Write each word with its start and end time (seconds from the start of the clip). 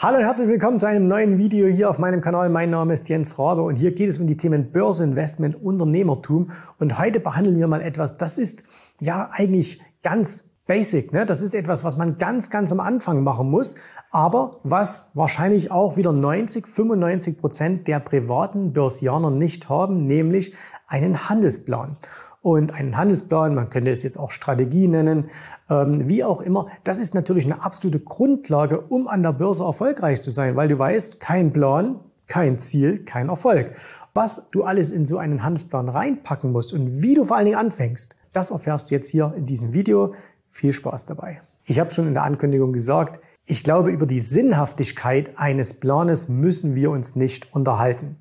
Hallo 0.00 0.18
und 0.18 0.22
herzlich 0.22 0.46
willkommen 0.46 0.78
zu 0.78 0.86
einem 0.86 1.08
neuen 1.08 1.38
Video 1.38 1.66
hier 1.66 1.90
auf 1.90 1.98
meinem 1.98 2.20
Kanal. 2.20 2.50
Mein 2.50 2.70
Name 2.70 2.94
ist 2.94 3.08
Jens 3.08 3.36
Rabe 3.36 3.62
und 3.62 3.74
hier 3.74 3.92
geht 3.92 4.08
es 4.08 4.20
um 4.20 4.28
die 4.28 4.36
Themen 4.36 4.70
Börse, 4.70 5.02
Investment, 5.02 5.60
Unternehmertum. 5.60 6.52
Und 6.78 7.00
heute 7.00 7.18
behandeln 7.18 7.58
wir 7.58 7.66
mal 7.66 7.80
etwas, 7.80 8.16
das 8.16 8.38
ist 8.38 8.62
ja 9.00 9.28
eigentlich 9.32 9.82
ganz 10.04 10.50
basic. 10.68 11.12
Ne? 11.12 11.26
Das 11.26 11.42
ist 11.42 11.52
etwas, 11.52 11.82
was 11.82 11.96
man 11.96 12.16
ganz, 12.16 12.48
ganz 12.48 12.70
am 12.70 12.78
Anfang 12.78 13.24
machen 13.24 13.50
muss, 13.50 13.74
aber 14.12 14.60
was 14.62 15.10
wahrscheinlich 15.14 15.72
auch 15.72 15.96
wieder 15.96 16.12
90, 16.12 16.68
95 16.68 17.40
Prozent 17.40 17.88
der 17.88 17.98
privaten 17.98 18.72
Börsianer 18.72 19.32
nicht 19.32 19.68
haben, 19.68 20.06
nämlich 20.06 20.54
einen 20.86 21.28
Handelsplan 21.28 21.96
und 22.42 22.72
einen 22.72 22.96
Handelsplan, 22.96 23.54
man 23.54 23.70
könnte 23.70 23.90
es 23.90 24.02
jetzt 24.02 24.18
auch 24.18 24.30
Strategie 24.30 24.88
nennen, 24.88 25.28
ähm, 25.68 26.08
wie 26.08 26.24
auch 26.24 26.40
immer. 26.40 26.68
Das 26.84 26.98
ist 26.98 27.14
natürlich 27.14 27.44
eine 27.44 27.62
absolute 27.62 28.00
Grundlage, 28.00 28.80
um 28.80 29.08
an 29.08 29.22
der 29.22 29.32
Börse 29.32 29.64
erfolgreich 29.64 30.22
zu 30.22 30.30
sein, 30.30 30.56
weil 30.56 30.68
du 30.68 30.78
weißt, 30.78 31.20
kein 31.20 31.52
Plan, 31.52 32.00
kein 32.26 32.58
Ziel, 32.58 33.04
kein 33.04 33.28
Erfolg. 33.28 33.72
Was 34.14 34.50
du 34.50 34.64
alles 34.64 34.90
in 34.90 35.06
so 35.06 35.18
einen 35.18 35.42
Handelsplan 35.42 35.88
reinpacken 35.88 36.52
musst 36.52 36.72
und 36.72 37.02
wie 37.02 37.14
du 37.14 37.24
vor 37.24 37.36
allen 37.36 37.46
Dingen 37.46 37.58
anfängst, 37.58 38.16
das 38.32 38.50
erfährst 38.50 38.90
du 38.90 38.94
jetzt 38.94 39.08
hier 39.08 39.34
in 39.36 39.46
diesem 39.46 39.72
Video. 39.72 40.14
Viel 40.50 40.72
Spaß 40.72 41.06
dabei. 41.06 41.40
Ich 41.64 41.80
habe 41.80 41.92
schon 41.92 42.06
in 42.06 42.14
der 42.14 42.24
Ankündigung 42.24 42.72
gesagt, 42.72 43.20
ich 43.50 43.64
glaube, 43.64 43.90
über 43.90 44.04
die 44.04 44.20
Sinnhaftigkeit 44.20 45.38
eines 45.38 45.80
Planes 45.80 46.28
müssen 46.28 46.74
wir 46.74 46.90
uns 46.90 47.16
nicht 47.16 47.54
unterhalten. 47.54 48.16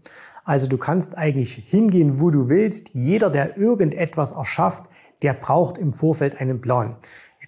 Also 0.48 0.70
du 0.70 0.78
kannst 0.78 1.18
eigentlich 1.18 1.56
hingehen, 1.56 2.22
wo 2.22 2.30
du 2.30 2.48
willst. 2.48 2.92
Jeder, 2.94 3.30
der 3.30 3.58
irgendetwas 3.58 4.32
erschafft, 4.32 4.86
der 5.22 5.34
braucht 5.34 5.78
im 5.78 5.92
Vorfeld 5.92 6.40
einen 6.40 6.62
Plan. 6.62 6.96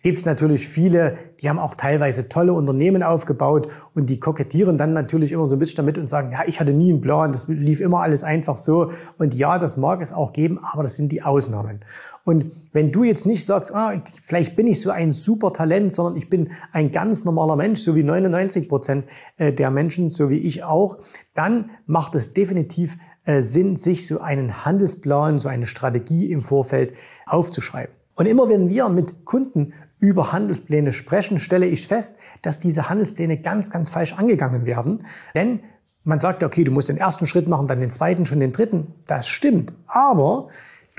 Es 0.02 0.03
gibt 0.03 0.25
natürlich 0.25 0.69
viele, 0.69 1.17
die 1.42 1.50
haben 1.50 1.59
auch 1.59 1.75
teilweise 1.75 2.30
tolle 2.30 2.53
Unternehmen 2.53 3.03
aufgebaut 3.03 3.67
und 3.94 4.09
die 4.09 4.17
kokettieren 4.17 4.78
dann 4.78 4.94
natürlich 4.94 5.33
immer 5.33 5.45
so 5.45 5.58
ein 5.58 5.59
bisschen 5.59 5.75
damit 5.75 5.97
und 5.97 6.05
sagen, 6.05 6.31
ja, 6.31 6.44
ich 6.47 6.61
hatte 6.61 6.72
nie 6.72 6.89
einen 6.89 7.02
Plan, 7.02 7.33
das 7.33 7.50
lief 7.50 7.81
immer 7.81 8.00
alles 8.00 8.23
einfach 8.23 8.58
so. 8.58 8.94
Und 9.17 9.33
ja, 9.33 9.59
das 9.59 9.76
mag 9.76 10.02
es 10.02 10.14
auch 10.14 10.32
geben, 10.32 10.58
aber 10.64 10.83
das 10.83 10.95
sind 10.95 11.11
die 11.11 11.21
Ausnahmen. 11.21 11.82
Und 12.23 12.54
wenn 12.71 12.93
du 12.93 13.04
jetzt 13.04 13.26
nicht 13.26 13.45
sagst, 13.45 13.76
ah, 13.76 13.92
vielleicht 14.23 14.55
bin 14.55 14.67
ich 14.67 14.80
so 14.82 14.89
ein 14.89 15.11
super 15.11 15.52
Talent, 15.52 15.92
sondern 15.92 16.15
ich 16.15 16.30
bin 16.30 16.52
ein 16.71 16.93
ganz 16.93 17.26
normaler 17.26 17.58
Mensch, 17.58 17.82
so 17.82 17.93
wie 17.93 18.04
99 18.04 18.70
Prozent 18.70 19.05
äh, 19.36 19.52
der 19.52 19.70
Menschen, 19.70 20.09
so 20.09 20.30
wie 20.30 20.39
ich 20.39 20.64
auch, 20.64 20.99
dann 21.33 21.71
macht 21.88 22.15
es 22.15 22.33
definitiv 22.33 22.98
äh, 23.26 23.42
Sinn, 23.42 23.76
sich 23.76 24.08
so 24.08 24.21
einen 24.21 24.64
Handelsplan, 24.64 25.39
so 25.39 25.49
eine 25.49 25.65
Strategie 25.65 26.32
im 26.32 26.42
Vorfeld 26.42 26.93
aufzuschreiben. 27.26 27.93
Und 28.15 28.26
immer 28.26 28.49
wenn 28.49 28.70
wir 28.70 28.89
mit 28.89 29.26
Kunden 29.26 29.73
über 29.99 30.32
Handelspläne 30.32 30.93
sprechen, 30.93 31.39
stelle 31.39 31.65
ich 31.65 31.87
fest, 31.87 32.20
dass 32.42 32.60
diese 32.60 32.89
Handelspläne 32.89 33.37
ganz, 33.37 33.70
ganz 33.70 33.89
falsch 33.89 34.14
angegangen 34.14 34.65
werden. 34.65 35.05
Denn 35.36 35.61
man 36.04 36.20
sagt, 36.20 36.43
okay, 36.43 36.64
du 36.64 36.71
musst 36.71 36.89
den 36.89 36.98
ersten 36.98 37.27
Schritt 37.27 37.48
machen, 37.48 37.67
dann 37.67 37.80
den 37.80 37.89
zweiten, 37.89 38.26
schon 38.26 38.39
den 38.39 38.54
dritten. 38.54 38.93
Das 39.05 39.27
stimmt. 39.27 39.73
Aber 39.86 40.49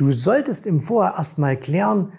Du 0.00 0.12
solltest 0.12 0.66
im 0.66 0.80
Vorher 0.80 1.18
erstmal 1.18 1.58
klären, 1.58 2.14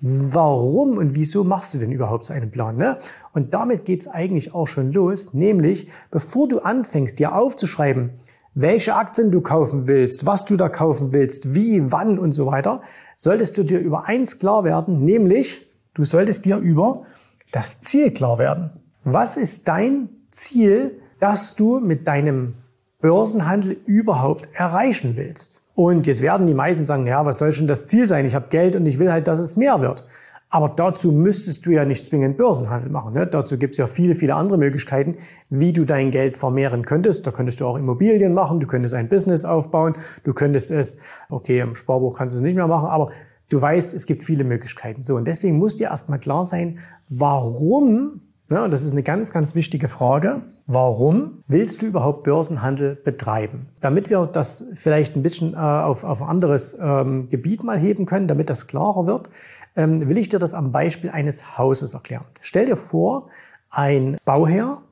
warum 0.00 0.96
und 0.96 1.16
wieso 1.16 1.42
machst 1.42 1.74
du 1.74 1.78
denn 1.78 1.90
überhaupt 1.90 2.24
so 2.24 2.32
einen 2.32 2.52
Plan. 2.52 2.76
Ne? 2.76 2.98
Und 3.32 3.52
damit 3.52 3.84
geht's 3.84 4.06
eigentlich 4.06 4.54
auch 4.54 4.68
schon 4.68 4.92
los, 4.92 5.34
nämlich 5.34 5.88
bevor 6.12 6.46
du 6.46 6.60
anfängst, 6.60 7.18
dir 7.18 7.34
aufzuschreiben, 7.34 8.10
welche 8.54 8.94
Aktien 8.94 9.32
du 9.32 9.40
kaufen 9.40 9.88
willst, 9.88 10.24
was 10.24 10.44
du 10.44 10.56
da 10.56 10.68
kaufen 10.68 11.12
willst, 11.12 11.52
wie, 11.52 11.90
wann 11.90 12.20
und 12.20 12.30
so 12.30 12.46
weiter, 12.46 12.82
solltest 13.16 13.58
du 13.58 13.64
dir 13.64 13.80
über 13.80 14.04
eins 14.04 14.38
klar 14.38 14.62
werden, 14.62 15.02
nämlich 15.02 15.65
du 15.96 16.04
solltest 16.04 16.44
dir 16.44 16.58
über 16.58 17.04
das 17.52 17.80
Ziel 17.80 18.12
klar 18.12 18.38
werden. 18.38 18.70
Was 19.02 19.36
ist 19.36 19.66
dein 19.66 20.10
Ziel, 20.30 21.00
das 21.20 21.56
du 21.56 21.80
mit 21.80 22.06
deinem 22.06 22.54
Börsenhandel 23.00 23.78
überhaupt 23.86 24.48
erreichen 24.52 25.16
willst? 25.16 25.62
Und 25.74 26.06
jetzt 26.06 26.22
werden 26.22 26.46
die 26.46 26.54
meisten 26.54 26.84
sagen, 26.84 27.06
ja, 27.06 27.24
was 27.24 27.38
soll 27.38 27.52
schon 27.52 27.66
das 27.66 27.86
Ziel 27.86 28.06
sein? 28.06 28.26
Ich 28.26 28.34
habe 28.34 28.48
Geld 28.50 28.76
und 28.76 28.86
ich 28.86 28.98
will 28.98 29.10
halt, 29.10 29.26
dass 29.26 29.38
es 29.38 29.56
mehr 29.56 29.80
wird. 29.80 30.06
Aber 30.48 30.68
dazu 30.68 31.12
müsstest 31.12 31.66
du 31.66 31.70
ja 31.70 31.84
nicht 31.84 32.06
zwingend 32.06 32.36
Börsenhandel 32.36 32.90
machen. 32.90 33.14
Ne? 33.14 33.26
Dazu 33.26 33.58
gibt 33.58 33.72
es 33.72 33.78
ja 33.78 33.86
viele, 33.86 34.14
viele 34.14 34.34
andere 34.34 34.58
Möglichkeiten, 34.58 35.16
wie 35.50 35.72
du 35.72 35.84
dein 35.84 36.10
Geld 36.10 36.36
vermehren 36.36 36.84
könntest. 36.84 37.26
Da 37.26 37.30
könntest 37.30 37.60
du 37.60 37.66
auch 37.66 37.76
Immobilien 37.76 38.32
machen, 38.32 38.60
du 38.60 38.66
könntest 38.66 38.94
ein 38.94 39.08
Business 39.08 39.44
aufbauen, 39.44 39.96
du 40.24 40.34
könntest 40.34 40.70
es, 40.70 40.98
okay, 41.30 41.60
im 41.60 41.74
Sparbuch 41.74 42.16
kannst 42.16 42.34
du 42.34 42.38
es 42.38 42.42
nicht 42.42 42.54
mehr 42.54 42.68
machen, 42.68 42.88
aber 42.88 43.10
du 43.48 43.60
weißt, 43.60 43.94
es 43.94 44.06
gibt 44.06 44.24
viele 44.24 44.44
Möglichkeiten. 44.44 45.02
So, 45.02 45.16
und 45.16 45.26
deswegen 45.26 45.58
muss 45.58 45.76
dir 45.76 45.88
erstmal 45.88 46.18
klar 46.18 46.44
sein, 46.44 46.78
warum 47.08 48.20
ja, 48.48 48.64
und 48.64 48.70
das 48.70 48.84
ist 48.84 48.92
eine 48.92 49.02
ganz, 49.02 49.32
ganz 49.32 49.56
wichtige 49.56 49.88
Frage. 49.88 50.42
Warum 50.68 51.42
willst 51.48 51.82
du 51.82 51.86
überhaupt 51.86 52.22
Börsenhandel 52.22 52.94
betreiben? 52.94 53.66
Damit 53.80 54.08
wir 54.08 54.24
das 54.26 54.68
vielleicht 54.74 55.16
ein 55.16 55.24
bisschen 55.24 55.54
äh, 55.54 55.56
auf, 55.56 56.04
auf 56.04 56.22
ein 56.22 56.28
anderes 56.28 56.78
ähm, 56.80 57.28
Gebiet 57.28 57.64
mal 57.64 57.76
heben 57.76 58.06
können, 58.06 58.28
damit 58.28 58.48
das 58.48 58.68
klarer 58.68 59.04
wird, 59.04 59.30
ähm, 59.74 60.08
will 60.08 60.16
ich 60.16 60.28
dir 60.28 60.38
das 60.38 60.54
am 60.54 60.70
Beispiel 60.70 61.10
eines 61.10 61.58
Hauses 61.58 61.94
erklären. 61.94 62.24
Stell 62.40 62.66
dir 62.66 62.76
vor, 62.76 63.30
ein 63.68 64.16
Bauherr 64.24 64.82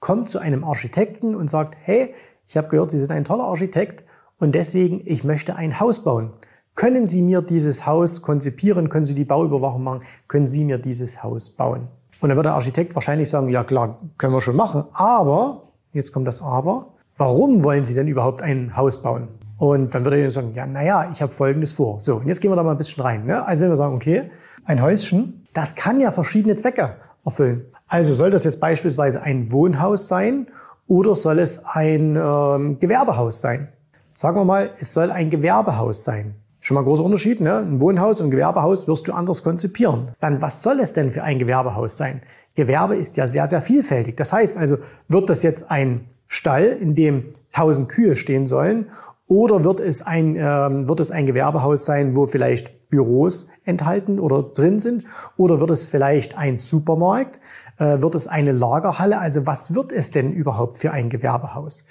kommt 0.00 0.28
zu 0.28 0.40
einem 0.40 0.64
Architekten 0.64 1.36
und 1.36 1.48
sagt, 1.48 1.76
hey, 1.80 2.12
ich 2.48 2.56
habe 2.56 2.66
gehört, 2.68 2.90
Sie 2.90 2.98
sind 2.98 3.12
ein 3.12 3.24
toller 3.24 3.44
Architekt 3.44 4.04
und 4.38 4.56
deswegen, 4.56 5.02
ich 5.04 5.22
möchte 5.22 5.54
ein 5.54 5.78
Haus 5.78 6.02
bauen. 6.02 6.32
Können 6.76 7.06
Sie 7.06 7.22
mir 7.22 7.40
dieses 7.40 7.86
Haus 7.86 8.20
konzipieren? 8.20 8.90
Können 8.90 9.06
Sie 9.06 9.14
die 9.14 9.24
Bauüberwachung 9.24 9.82
machen? 9.82 10.00
Können 10.28 10.46
Sie 10.46 10.62
mir 10.62 10.76
dieses 10.76 11.22
Haus 11.22 11.48
bauen? 11.48 11.88
Und 12.20 12.28
dann 12.28 12.36
wird 12.36 12.44
der 12.44 12.52
Architekt 12.52 12.94
wahrscheinlich 12.94 13.30
sagen, 13.30 13.48
ja 13.48 13.64
klar, 13.64 13.98
können 14.18 14.34
wir 14.34 14.42
schon 14.42 14.56
machen. 14.56 14.84
Aber, 14.92 15.62
jetzt 15.94 16.12
kommt 16.12 16.26
das 16.26 16.42
Aber, 16.42 16.88
warum 17.16 17.64
wollen 17.64 17.84
Sie 17.84 17.94
denn 17.94 18.08
überhaupt 18.08 18.42
ein 18.42 18.76
Haus 18.76 19.00
bauen? 19.00 19.28
Und 19.56 19.94
dann 19.94 20.04
würde 20.04 20.20
er 20.20 20.30
sagen, 20.30 20.52
ja, 20.54 20.66
naja, 20.66 21.08
ich 21.10 21.22
habe 21.22 21.32
Folgendes 21.32 21.72
vor. 21.72 21.98
So, 22.00 22.16
und 22.16 22.26
jetzt 22.26 22.42
gehen 22.42 22.50
wir 22.50 22.56
da 22.56 22.62
mal 22.62 22.72
ein 22.72 22.78
bisschen 22.78 23.02
rein. 23.02 23.24
Ne? 23.24 23.42
Also 23.42 23.62
wenn 23.62 23.70
wir 23.70 23.76
sagen, 23.76 23.94
okay, 23.94 24.30
ein 24.66 24.82
Häuschen, 24.82 25.46
das 25.54 25.76
kann 25.76 25.98
ja 25.98 26.10
verschiedene 26.10 26.56
Zwecke 26.56 26.96
erfüllen. 27.24 27.64
Also 27.88 28.12
soll 28.12 28.30
das 28.30 28.44
jetzt 28.44 28.60
beispielsweise 28.60 29.22
ein 29.22 29.50
Wohnhaus 29.50 30.08
sein 30.08 30.48
oder 30.88 31.14
soll 31.14 31.38
es 31.38 31.64
ein 31.64 32.16
ähm, 32.16 32.78
Gewerbehaus 32.80 33.40
sein? 33.40 33.68
Sagen 34.12 34.36
wir 34.36 34.44
mal, 34.44 34.70
es 34.78 34.92
soll 34.92 35.10
ein 35.10 35.30
Gewerbehaus 35.30 36.04
sein. 36.04 36.34
Schon 36.66 36.74
mal 36.74 36.80
ein 36.80 36.86
großer 36.86 37.04
Unterschied, 37.04 37.40
ne? 37.40 37.58
Ein 37.58 37.80
Wohnhaus 37.80 38.20
und 38.20 38.26
ein 38.26 38.30
Gewerbehaus 38.32 38.88
wirst 38.88 39.06
du 39.06 39.12
anders 39.12 39.44
konzipieren. 39.44 40.10
Dann, 40.18 40.42
was 40.42 40.64
soll 40.64 40.80
es 40.80 40.92
denn 40.92 41.12
für 41.12 41.22
ein 41.22 41.38
Gewerbehaus 41.38 41.96
sein? 41.96 42.22
Gewerbe 42.56 42.96
ist 42.96 43.16
ja 43.16 43.28
sehr, 43.28 43.46
sehr 43.46 43.60
vielfältig. 43.60 44.16
Das 44.16 44.32
heißt 44.32 44.58
also, 44.58 44.78
wird 45.06 45.30
das 45.30 45.44
jetzt 45.44 45.70
ein 45.70 46.06
Stall, 46.26 46.64
in 46.64 46.96
dem 46.96 47.34
tausend 47.52 47.88
Kühe 47.88 48.16
stehen 48.16 48.48
sollen, 48.48 48.86
oder 49.28 49.62
wird 49.62 49.78
es 49.78 50.02
ein, 50.02 50.34
ähm, 50.34 50.88
wird 50.88 50.98
es 50.98 51.12
ein 51.12 51.26
Gewerbehaus 51.26 51.84
sein, 51.84 52.16
wo 52.16 52.26
vielleicht 52.26 52.88
Büros 52.88 53.48
enthalten 53.64 54.18
oder 54.18 54.42
drin 54.42 54.80
sind? 54.80 55.04
Oder 55.36 55.60
wird 55.60 55.70
es 55.70 55.84
vielleicht 55.84 56.36
ein 56.36 56.56
Supermarkt? 56.56 57.40
Äh, 57.78 58.02
wird 58.02 58.16
es 58.16 58.26
eine 58.26 58.50
Lagerhalle? 58.50 59.20
Also 59.20 59.46
was 59.46 59.76
wird 59.76 59.92
es 59.92 60.10
denn 60.10 60.32
überhaupt 60.32 60.78
für 60.78 60.90
ein 60.90 61.10
Gewerbehaus? 61.10 61.84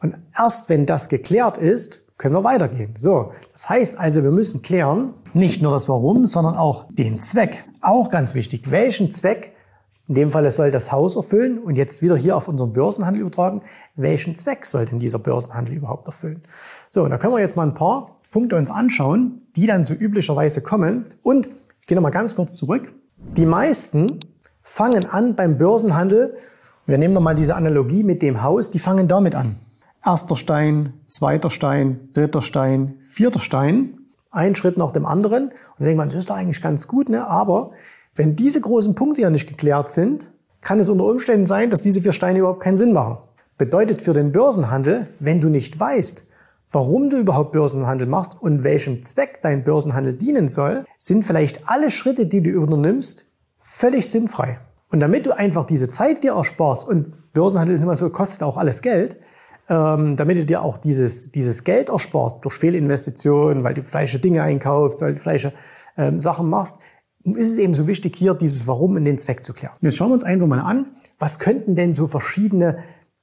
Und 0.00 0.14
erst 0.38 0.68
wenn 0.68 0.86
das 0.86 1.08
geklärt 1.08 1.58
ist, 1.58 1.99
können 2.20 2.34
wir 2.34 2.44
weitergehen. 2.44 2.94
So, 2.98 3.32
das 3.52 3.70
heißt 3.70 3.98
also, 3.98 4.22
wir 4.22 4.30
müssen 4.30 4.60
klären, 4.60 5.14
nicht 5.32 5.62
nur 5.62 5.72
das 5.72 5.88
Warum, 5.88 6.26
sondern 6.26 6.54
auch 6.54 6.86
den 6.90 7.18
Zweck. 7.18 7.64
Auch 7.80 8.10
ganz 8.10 8.34
wichtig. 8.34 8.70
Welchen 8.70 9.10
Zweck 9.10 9.54
In 10.06 10.14
dem 10.14 10.30
Fall 10.30 10.50
soll 10.50 10.72
das 10.72 10.90
Haus 10.90 11.14
erfüllen 11.14 11.58
und 11.58 11.76
jetzt 11.76 12.02
wieder 12.02 12.16
hier 12.16 12.36
auf 12.36 12.48
unseren 12.48 12.72
Börsenhandel 12.72 13.22
übertragen. 13.22 13.62
Welchen 13.94 14.34
Zweck 14.34 14.66
soll 14.66 14.84
denn 14.84 14.98
dieser 14.98 15.20
Börsenhandel 15.20 15.76
überhaupt 15.76 16.08
erfüllen? 16.08 16.42
So, 16.90 17.06
da 17.06 17.16
können 17.16 17.32
wir 17.32 17.38
jetzt 17.38 17.56
mal 17.56 17.66
ein 17.66 17.74
paar 17.74 18.18
Punkte 18.32 18.56
uns 18.56 18.72
anschauen, 18.72 19.42
die 19.54 19.66
dann 19.66 19.84
so 19.84 19.94
üblicherweise 19.94 20.62
kommen. 20.62 21.06
Und 21.22 21.46
ich 21.80 21.86
gehe 21.86 21.94
nochmal 21.94 22.10
ganz 22.10 22.34
kurz 22.34 22.54
zurück. 22.54 22.92
Die 23.36 23.46
meisten 23.46 24.18
fangen 24.60 25.06
an 25.06 25.36
beim 25.36 25.58
Börsenhandel. 25.58 26.34
Wir 26.86 26.98
nehmen 26.98 27.14
nochmal 27.14 27.36
diese 27.36 27.54
Analogie 27.54 28.02
mit 28.02 28.20
dem 28.20 28.42
Haus. 28.42 28.72
Die 28.72 28.80
fangen 28.80 29.06
damit 29.06 29.36
an. 29.36 29.60
Erster 30.04 30.36
Stein, 30.36 30.94
zweiter 31.08 31.50
Stein, 31.50 32.08
dritter 32.14 32.40
Stein, 32.40 32.98
vierter 33.02 33.40
Stein. 33.40 33.98
Ein 34.30 34.54
Schritt 34.54 34.78
nach 34.78 34.92
dem 34.92 35.04
anderen. 35.04 35.48
Und 35.48 35.54
dann 35.78 35.86
denkt 35.86 35.98
man, 35.98 36.08
das 36.08 36.20
ist 36.20 36.30
doch 36.30 36.36
eigentlich 36.36 36.62
ganz 36.62 36.88
gut, 36.88 37.10
ne? 37.10 37.26
Aber 37.26 37.70
wenn 38.14 38.34
diese 38.34 38.62
großen 38.62 38.94
Punkte 38.94 39.20
ja 39.20 39.30
nicht 39.30 39.46
geklärt 39.46 39.90
sind, 39.90 40.30
kann 40.62 40.80
es 40.80 40.88
unter 40.88 41.04
Umständen 41.04 41.44
sein, 41.44 41.68
dass 41.68 41.82
diese 41.82 42.00
vier 42.00 42.12
Steine 42.12 42.38
überhaupt 42.38 42.60
keinen 42.60 42.78
Sinn 42.78 42.92
machen. 42.92 43.18
Bedeutet 43.58 44.00
für 44.00 44.14
den 44.14 44.32
Börsenhandel, 44.32 45.08
wenn 45.18 45.42
du 45.42 45.48
nicht 45.48 45.78
weißt, 45.78 46.26
warum 46.72 47.10
du 47.10 47.18
überhaupt 47.18 47.52
Börsenhandel 47.52 48.06
machst 48.06 48.40
und 48.40 48.64
welchem 48.64 49.02
Zweck 49.02 49.40
dein 49.42 49.64
Börsenhandel 49.64 50.14
dienen 50.14 50.48
soll, 50.48 50.86
sind 50.96 51.24
vielleicht 51.24 51.68
alle 51.68 51.90
Schritte, 51.90 52.24
die 52.24 52.42
du 52.42 52.48
übernimmst, 52.50 53.26
völlig 53.58 54.10
sinnfrei. 54.10 54.60
Und 54.90 55.00
damit 55.00 55.26
du 55.26 55.36
einfach 55.36 55.66
diese 55.66 55.90
Zeit 55.90 56.24
dir 56.24 56.32
ersparst 56.32 56.88
und 56.88 57.32
Börsenhandel 57.32 57.74
ist 57.74 57.82
immer 57.82 57.96
so, 57.96 58.08
kostet 58.08 58.42
auch 58.42 58.56
alles 58.56 58.80
Geld, 58.80 59.18
ähm, 59.70 60.16
damit 60.16 60.36
du 60.36 60.44
dir 60.44 60.62
auch 60.62 60.76
dieses, 60.78 61.30
dieses 61.30 61.62
Geld 61.62 61.88
ersparst 61.88 62.44
durch 62.44 62.54
Fehlinvestitionen, 62.54 63.62
weil 63.62 63.74
du 63.74 63.84
falsche 63.84 64.18
Dinge 64.18 64.42
einkaufst, 64.42 65.00
weil 65.00 65.14
du 65.14 65.20
falsche 65.20 65.52
ähm, 65.96 66.18
Sachen 66.18 66.50
machst, 66.50 66.78
ist 67.22 67.52
es 67.52 67.56
eben 67.56 67.74
so 67.74 67.86
wichtig, 67.86 68.16
hier 68.16 68.34
dieses 68.34 68.66
Warum 68.66 68.96
und 68.96 69.04
den 69.04 69.18
Zweck 69.18 69.44
zu 69.44 69.52
klären. 69.52 69.76
Jetzt 69.80 69.96
schauen 69.96 70.08
wir 70.08 70.14
uns 70.14 70.24
einfach 70.24 70.48
mal 70.48 70.58
an, 70.58 70.86
was 71.18 71.38
könnten 71.38 71.76
denn 71.76 71.92
so 71.92 72.08
verschiedene 72.08 72.78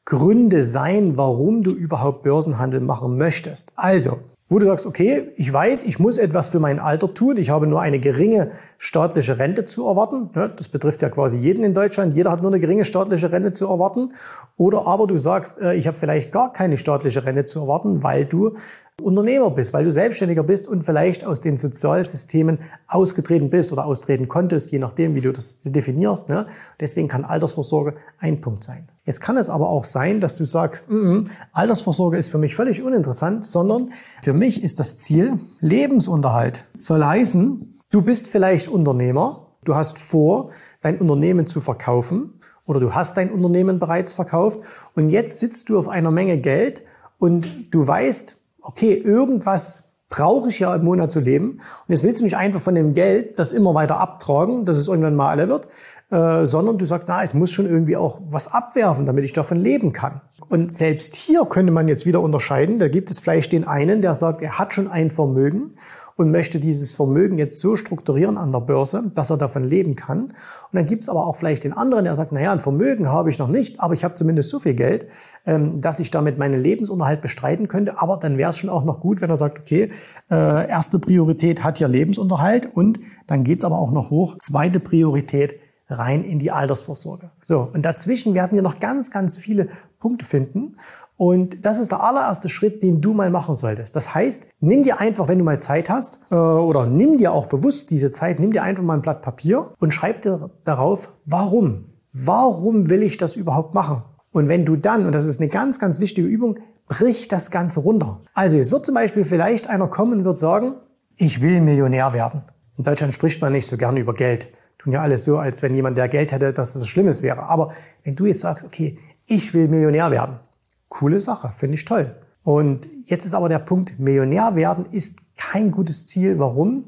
Gründe 0.06 0.64
sein, 0.64 1.18
warum 1.18 1.64
du 1.64 1.72
überhaupt 1.72 2.24
Börsenhandel 2.24 2.80
machen 2.80 3.18
möchtest. 3.18 3.74
Also, 3.76 4.20
wo 4.50 4.60
du 4.60 4.66
sagst, 4.66 4.86
okay, 4.86 5.32
ich 5.36 5.52
weiß, 5.52 5.84
ich 5.84 6.00
muss 6.00 6.18
etwas 6.18 6.50
für 6.50 6.60
mein 6.60 6.80
Alter 6.80 7.10
tun, 7.10 7.36
ich 7.38 7.50
habe 7.50 7.68
nur 7.68 7.82
eine 7.82 8.00
geringe 8.00 8.52
staatliche 8.78 9.40
Rente 9.40 9.66
zu 9.66 9.86
erwarten. 9.88 10.30
Das 10.56 10.70
betrifft 10.70 11.02
ja 11.02 11.10
quasi 11.10 11.38
jeden 11.38 11.66
in 11.66 11.74
Deutschland, 11.74 12.14
jeder 12.14 12.32
hat 12.32 12.42
nur 12.42 12.52
eine 12.52 12.60
geringe 12.60 12.86
staatliche 12.86 13.32
Rente 13.32 13.52
zu 13.52 13.68
erwarten. 13.68 14.14
Oder 14.56 14.88
aber 14.88 15.06
du 15.06 15.18
sagst, 15.18 15.60
äh, 15.60 15.76
ich 15.76 15.88
habe 15.88 15.98
vielleicht 15.98 16.32
gar 16.32 16.54
keine 16.54 16.78
staatliche 16.78 17.26
Rente 17.26 17.46
zu 17.46 17.60
erwarten, 17.62 18.04
weil 18.04 18.26
du 18.26 18.56
Unternehmer 19.02 19.52
bist, 19.52 19.74
weil 19.74 19.84
du 19.84 19.92
Selbstständiger 19.92 20.42
bist 20.42 20.68
und 20.68 20.84
vielleicht 20.84 21.24
aus 21.24 21.40
den 21.40 21.56
Sozialsystemen 21.56 22.60
ausgetreten 22.88 23.52
bist 23.52 23.72
oder 23.72 23.86
austreten 23.86 24.28
konntest, 24.28 24.72
je 24.72 24.80
nachdem, 24.80 25.14
wie 25.14 25.22
du 25.22 25.32
das 25.32 25.62
definierst. 25.62 26.30
Ne? 26.30 26.48
Deswegen 26.80 27.08
kann 27.08 27.24
Altersvorsorge 27.24 27.94
ein 28.18 28.42
Punkt 28.42 28.64
sein. 28.64 28.90
Jetzt 29.06 29.22
kann 29.22 29.38
es 29.38 29.52
aber 29.52 29.70
auch 29.70 29.84
sein, 29.84 30.20
dass 30.20 30.36
du 30.36 30.46
sagst, 30.46 30.90
mm 30.90 30.96
-mm, 30.96 31.30
Altersvorsorge 31.52 32.18
ist 32.18 32.30
für 32.30 32.40
mich 32.40 32.56
völlig 32.56 32.82
uninteressant, 32.82 33.46
sondern 33.46 33.94
für 34.24 34.34
mich 34.34 34.64
ist 34.64 34.80
das 34.80 34.98
Ziel 34.98 35.40
Lebensunterhalt. 35.62 36.66
Soll 36.80 37.06
heißen, 37.06 37.76
du 37.92 38.02
bist 38.02 38.28
vielleicht 38.28 38.68
Unternehmer, 38.68 39.48
du 39.64 39.76
hast 39.76 40.00
vor, 40.00 40.50
dein 40.82 40.98
Unternehmen 40.98 41.46
zu 41.46 41.62
verkaufen 41.62 42.40
oder 42.66 42.80
du 42.80 42.96
hast 42.96 43.16
dein 43.16 43.32
Unternehmen 43.32 43.78
bereits 43.78 44.14
verkauft 44.14 44.60
und 44.96 45.10
jetzt 45.10 45.40
sitzt 45.40 45.70
du 45.70 45.78
auf 45.78 45.88
einer 45.88 46.12
Menge 46.12 46.40
Geld 46.40 46.84
und 47.20 47.74
du 47.74 47.86
weißt, 47.86 48.37
okay, 48.68 48.94
irgendwas 48.94 49.86
brauche 50.10 50.50
ich 50.50 50.60
ja 50.60 50.74
im 50.76 50.86
Monat 50.86 51.12
zu 51.12 51.20
leben. 51.20 51.52
Und 51.52 51.90
jetzt 51.90 52.04
willst 52.04 52.20
du 52.20 52.24
nicht 52.24 52.38
einfach 52.38 52.62
von 52.62 52.76
dem 52.76 52.94
Geld 52.94 53.40
das 53.40 53.52
immer 53.52 53.74
weiter 53.74 54.00
abtragen, 54.00 54.66
dass 54.66 54.78
es 54.78 54.88
irgendwann 54.88 55.16
mal 55.16 55.30
alle 55.30 55.50
wird, 55.50 55.68
äh, 56.12 56.46
sondern 56.46 56.78
du 56.78 56.86
sagst, 56.86 57.08
na, 57.08 57.22
es 57.24 57.34
muss 57.34 57.52
schon 57.52 57.66
irgendwie 57.66 57.98
auch 57.98 58.22
was 58.30 58.54
abwerfen, 58.54 59.06
damit 59.06 59.26
ich 59.26 59.34
davon 59.34 59.58
leben 59.58 59.92
kann. 59.92 60.22
Und 60.50 60.74
selbst 60.74 61.16
hier 61.16 61.46
könnte 61.46 61.74
man 61.74 61.90
jetzt 61.90 62.06
wieder 62.06 62.22
unterscheiden. 62.22 62.80
Da 62.80 62.88
gibt 62.88 63.12
es 63.12 63.20
vielleicht 63.20 63.52
den 63.52 63.66
einen, 63.66 64.02
der 64.02 64.16
sagt, 64.16 64.42
er 64.42 64.60
hat 64.60 64.74
schon 64.74 64.88
ein 64.88 65.12
Vermögen 65.12 65.76
und 66.18 66.32
möchte 66.32 66.60
dieses 66.60 66.94
Vermögen 66.94 67.38
jetzt 67.38 67.62
so 67.62 67.76
strukturieren 67.76 68.38
an 68.38 68.52
der 68.52 68.60
Börse, 68.60 69.12
dass 69.14 69.30
er 69.30 69.38
davon 69.38 69.64
leben 69.64 69.96
kann. 69.96 70.24
Und 70.24 70.34
dann 70.74 70.88
gibt 70.88 71.04
es 71.04 71.10
aber 71.10 71.26
auch 71.26 71.36
vielleicht 71.36 71.64
den 71.64 71.74
anderen, 71.74 72.04
der 72.06 72.16
sagt, 72.16 72.32
naja, 72.32 72.52
ein 72.52 72.60
Vermögen 72.60 73.08
habe 73.08 73.30
ich 73.30 73.38
noch 73.38 73.48
nicht, 73.48 73.80
aber 73.80 73.94
ich 73.94 74.04
habe 74.04 74.16
zumindest 74.16 74.50
so 74.50 74.60
viel 74.60 74.74
Geld, 74.74 75.08
ähm, 75.46 75.80
dass 75.80 76.00
ich 76.00 76.10
damit 76.10 76.40
meinen 76.40 76.60
Lebensunterhalt 76.62 77.22
bestreiten 77.22 77.68
könnte. 77.68 78.02
Aber 78.02 78.18
dann 78.18 78.38
wäre 78.38 78.50
es 78.50 78.58
schon 78.58 78.72
auch 78.72 78.84
noch 78.84 79.00
gut, 79.00 79.22
wenn 79.22 79.30
er 79.30 79.38
sagt, 79.38 79.60
okay, 79.60 79.92
äh, 80.32 80.68
erste 80.68 80.98
Priorität 80.98 81.64
hat 81.64 81.80
ja 81.80 81.88
Lebensunterhalt 81.88 82.66
und 82.66 83.00
dann 83.28 83.44
geht's 83.44 83.64
aber 83.64 83.78
auch 83.78 83.92
noch 83.92 84.10
hoch. 84.10 84.38
Zweite 84.40 84.80
Priorität 84.80 85.60
rein 85.90 86.24
in 86.24 86.40
die 86.40 86.52
Altersvorsorge. 86.52 87.30
So, 87.42 87.70
und 87.72 87.86
dazwischen 87.86 88.34
werden 88.34 88.56
wir 88.56 88.64
noch 88.64 88.80
ganz, 88.80 89.12
ganz 89.12 89.38
viele 89.38 89.70
Punkte 90.00 90.26
finden. 90.26 90.78
Und 91.18 91.66
das 91.66 91.80
ist 91.80 91.92
der 91.92 92.04
allererste 92.04 92.48
Schritt, 92.48 92.84
den 92.84 93.02
du 93.02 93.14
mal 93.14 93.32
machen 93.32 93.56
solltest. 93.56 93.96
Das 93.96 94.14
heißt, 94.14 94.48
nimm 94.60 94.84
dir 94.84 95.00
einfach, 95.00 95.28
wenn 95.28 95.40
du 95.40 95.44
mal 95.44 95.60
Zeit 95.60 95.90
hast, 95.90 96.22
äh, 96.32 96.36
oder 96.36 96.86
nimm 96.86 97.18
dir 97.18 97.32
auch 97.32 97.48
bewusst 97.48 97.90
diese 97.90 98.12
Zeit, 98.12 98.40
nimm 98.40 98.52
dir 98.52 98.62
einfach 98.62 98.84
mal 98.84 98.94
ein 98.94 99.02
Blatt 99.02 99.24
Papier 99.24 99.74
und 99.80 99.94
schreib 99.94 100.22
dir 100.22 100.52
darauf, 100.64 101.10
warum? 101.26 101.86
Warum 102.14 102.90
will 102.90 103.02
ich 103.02 103.18
das 103.18 103.36
überhaupt 103.36 103.74
machen? 103.74 104.04
Und 104.32 104.48
wenn 104.48 104.66
du 104.66 104.76
dann, 104.76 105.08
und 105.08 105.16
das 105.16 105.26
ist 105.26 105.42
eine 105.42 105.50
ganz, 105.50 105.80
ganz 105.80 106.00
wichtige 106.00 106.28
Übung, 106.28 106.60
brich 106.88 107.28
das 107.28 107.50
Ganze 107.50 107.80
runter. 107.80 108.22
Also 108.36 108.58
jetzt 108.58 108.72
wird 108.72 108.86
zum 108.86 108.94
Beispiel 108.94 109.26
vielleicht 109.26 109.68
einer 109.68 109.88
kommen 109.88 110.20
und 110.20 110.26
wird 110.26 110.38
sagen, 110.38 110.76
ich 111.16 111.42
will 111.42 111.62
Millionär 111.62 112.14
werden. 112.14 112.44
In 112.78 112.84
Deutschland 112.84 113.16
spricht 113.16 113.42
man 113.42 113.54
nicht 113.54 113.66
so 113.66 113.76
gerne 113.76 114.00
über 114.00 114.14
Geld. 114.14 114.54
Tun 114.78 114.94
ja 114.94 115.02
alles 115.02 115.24
so, 115.24 115.40
als 115.40 115.64
wenn 115.64 115.74
jemand, 115.74 115.98
der 115.98 116.08
Geld 116.08 116.32
hätte, 116.32 116.54
dass 116.54 116.74
das 116.74 116.88
Schlimmes 116.88 117.24
wäre. 117.24 117.44
Aber 117.44 117.72
wenn 118.04 118.14
du 118.14 118.28
jetzt 118.28 118.42
sagst, 118.42 118.64
okay, 118.64 119.00
ich 119.26 119.54
will 119.56 119.68
Millionär 119.68 120.12
werden, 120.12 120.40
Coole 120.90 121.20
Sache, 121.20 121.54
finde 121.58 121.76
ich 121.76 121.86
toll. 121.86 122.16
Und 122.44 122.88
jetzt 123.06 123.26
ist 123.26 123.34
aber 123.34 123.50
der 123.50 123.60
Punkt, 123.60 124.00
Millionär 124.00 124.56
werden 124.56 124.86
ist 124.92 125.20
kein 125.36 125.72
gutes 125.72 126.08
Ziel. 126.08 126.40
Warum? 126.40 126.86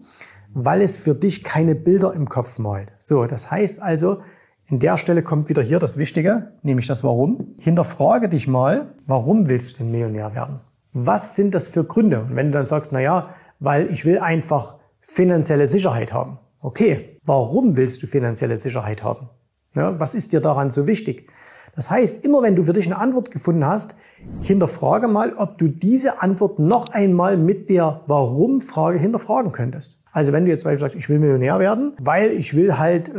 Weil 0.54 0.82
es 0.82 0.98
für 0.98 1.14
dich 1.14 1.44
keine 1.44 1.76
Bilder 1.76 2.14
im 2.14 2.30
Kopf 2.30 2.60
malt. 2.60 2.94
So, 3.00 3.26
das 3.26 3.52
heißt 3.52 3.82
also, 3.82 4.22
in 4.68 4.80
der 4.80 4.98
Stelle 4.98 5.24
kommt 5.24 5.50
wieder 5.50 5.62
hier 5.62 5.80
das 5.80 5.98
Wichtige, 5.98 6.54
nämlich 6.62 6.88
das 6.88 7.04
Warum. 7.04 7.56
Hinterfrage 7.58 8.30
dich 8.30 8.48
mal, 8.48 8.94
warum 9.06 9.50
willst 9.50 9.74
du 9.74 9.78
denn 9.80 9.92
Millionär 9.92 10.34
werden? 10.34 10.62
Was 10.94 11.36
sind 11.36 11.54
das 11.54 11.68
für 11.68 11.84
Gründe? 11.84 12.22
Und 12.22 12.36
wenn 12.36 12.48
du 12.48 12.54
dann 12.54 12.66
sagst, 12.66 12.92
na 12.92 13.00
ja, 13.00 13.30
weil 13.60 13.92
ich 13.92 14.06
will 14.06 14.20
einfach 14.20 14.76
finanzielle 15.00 15.68
Sicherheit 15.68 16.14
haben. 16.14 16.40
Okay, 16.62 17.18
warum 17.24 17.78
willst 17.78 18.04
du 18.04 18.08
finanzielle 18.08 18.58
Sicherheit 18.58 19.04
haben? 19.04 19.30
Ja, 19.76 20.00
was 20.00 20.16
ist 20.16 20.34
dir 20.34 20.42
daran 20.42 20.72
so 20.72 20.88
wichtig? 20.88 21.32
Das 21.80 21.90
heißt, 21.90 22.26
immer 22.26 22.42
wenn 22.42 22.58
du 22.58 22.66
für 22.66 22.74
dich 22.74 22.88
eine 22.88 22.98
Antwort 22.98 23.32
gefunden 23.32 23.66
hast, 23.66 23.96
hinterfrage 24.42 25.08
mal, 25.08 25.32
ob 25.38 25.58
du 25.58 25.70
diese 25.70 26.22
Antwort 26.22 26.60
noch 26.60 26.90
einmal 26.90 27.38
mit 27.38 27.70
der 27.70 28.02
Warum-Frage 28.06 29.00
hinterfragen 29.00 29.54
könntest. 29.54 30.04
Also 30.12 30.34
wenn 30.34 30.44
du 30.44 30.52
jetzt 30.52 30.64
sagst, 30.64 30.94
ich 30.94 31.08
will 31.08 31.20
Millionär 31.20 31.58
werden, 31.58 31.94
weil 31.98 32.32
ich 32.32 32.54
will 32.54 32.78
halt 32.78 33.08
äh, 33.08 33.14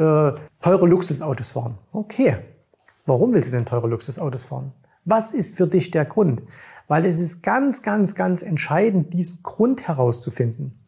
teure 0.61 0.87
Luxusautos 0.87 1.53
fahren. 1.53 1.79
Okay, 1.93 2.37
warum 3.07 3.33
willst 3.33 3.49
du 3.49 3.57
denn 3.57 3.65
teure 3.65 3.89
Luxusautos 3.89 4.45
fahren? 4.45 4.73
Was 5.07 5.31
ist 5.31 5.57
für 5.57 5.67
dich 5.67 5.91
der 5.91 6.05
Grund? 6.05 6.43
Weil 6.87 7.07
es 7.07 7.19
ist 7.19 7.43
ganz, 7.43 7.81
ganz, 7.81 8.15
ganz 8.15 8.43
entscheidend, 8.43 9.15
diesen 9.15 9.43
Grund 9.43 9.89
herauszufinden. 9.89 10.79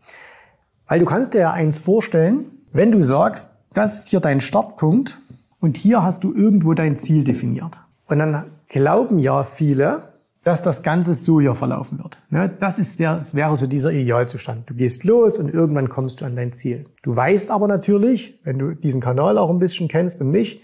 Weil 0.86 0.98
du 0.98 1.06
kannst 1.06 1.32
dir 1.32 1.40
ja 1.40 1.52
eins 1.52 1.78
vorstellen, 1.78 2.50
wenn 2.70 2.92
du 2.92 3.02
sagst, 3.02 3.52
das 3.72 4.00
ist 4.00 4.10
hier 4.10 4.20
dein 4.20 4.42
Startpunkt 4.42 5.18
und 5.62 5.76
hier 5.76 6.02
hast 6.02 6.25
du 6.25 6.35
irgendwo 6.35 6.75
dein 6.75 6.97
Ziel 6.97 7.23
definiert. 7.23 7.81
Und 8.07 8.19
dann 8.19 8.50
glauben 8.69 9.21
ja 9.21 9.45
viele, 9.45 10.12
dass 10.42 10.61
das 10.61 10.83
Ganze 10.83 11.14
so 11.14 11.40
hier 11.40 11.54
verlaufen 11.54 12.00
wird. 12.02 12.19
Ne, 12.31 12.52
das 12.59 12.81
ist 12.81 12.99
der, 12.99 13.19
das 13.19 13.37
wäre 13.37 13.54
so 13.54 13.69
dieser 13.69 13.92
Idealzustand. 13.92 14.69
Du 14.69 14.75
gehst 14.75 15.04
los 15.04 15.38
und 15.38 15.54
irgendwann 15.54 15.88
kommst 15.88 16.21
du 16.21 16.25
an 16.25 16.35
dein 16.35 16.50
Ziel. 16.52 16.87
Du 17.04 17.14
weißt 17.14 17.52
aber 17.52 17.69
natürlich, 17.69 18.40
wenn 18.42 18.59
du 18.59 18.75
diesen 18.75 19.00
Kanal 19.00 19.38
auch 19.38 19.50
ein 19.50 19.61
bisschen 19.61 19.87
kennst 19.87 20.21
und 20.21 20.33
mich, 20.33 20.62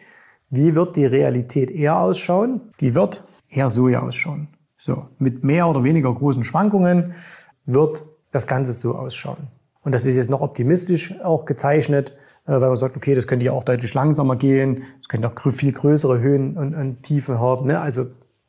wie 0.51 0.75
wird 0.75 0.97
die 0.97 1.07
Realität 1.07 1.71
eher 1.71 2.01
ausschauen? 2.01 2.73
Die 2.81 2.97
wird 2.97 3.23
eher 3.49 3.71
so 3.71 3.89
hier 3.89 4.03
ausschauen. 4.03 4.49
So, 4.77 5.07
mit 5.19 5.45
mehr 5.45 5.69
oder 5.69 5.85
weniger 5.85 6.13
großen 6.13 6.43
Schwankungen 6.43 7.15
wird 7.67 8.05
das 8.33 8.49
Ganze 8.49 8.73
so 8.73 8.97
ausschauen. 8.97 9.47
Und 9.83 9.93
das 9.93 10.07
ist 10.07 10.17
jetzt 10.17 10.31
noch 10.31 10.41
optimistisch 10.41 11.15
auch 11.23 11.45
gezeichnet. 11.45 12.15
Äh, 12.49 12.53
weil 12.53 12.69
man 12.69 12.77
sagt, 12.77 12.97
okay, 12.97 13.15
das 13.15 13.27
könnte 13.27 13.45
ja 13.45 13.53
auch 13.53 13.63
deutlich 13.63 13.95
langsamer 13.95 14.37
gehen, 14.37 14.83
es 15.01 15.09
könnte 15.09 15.29
auch 15.29 15.53
viel 15.53 15.73
größere 15.73 16.19
Höhen 16.19 16.57
und, 16.57 16.75
und 16.75 17.03
Tiefen 17.03 17.39
haben, 17.39 17.67
ne? 17.67 17.81
also 17.81 18.07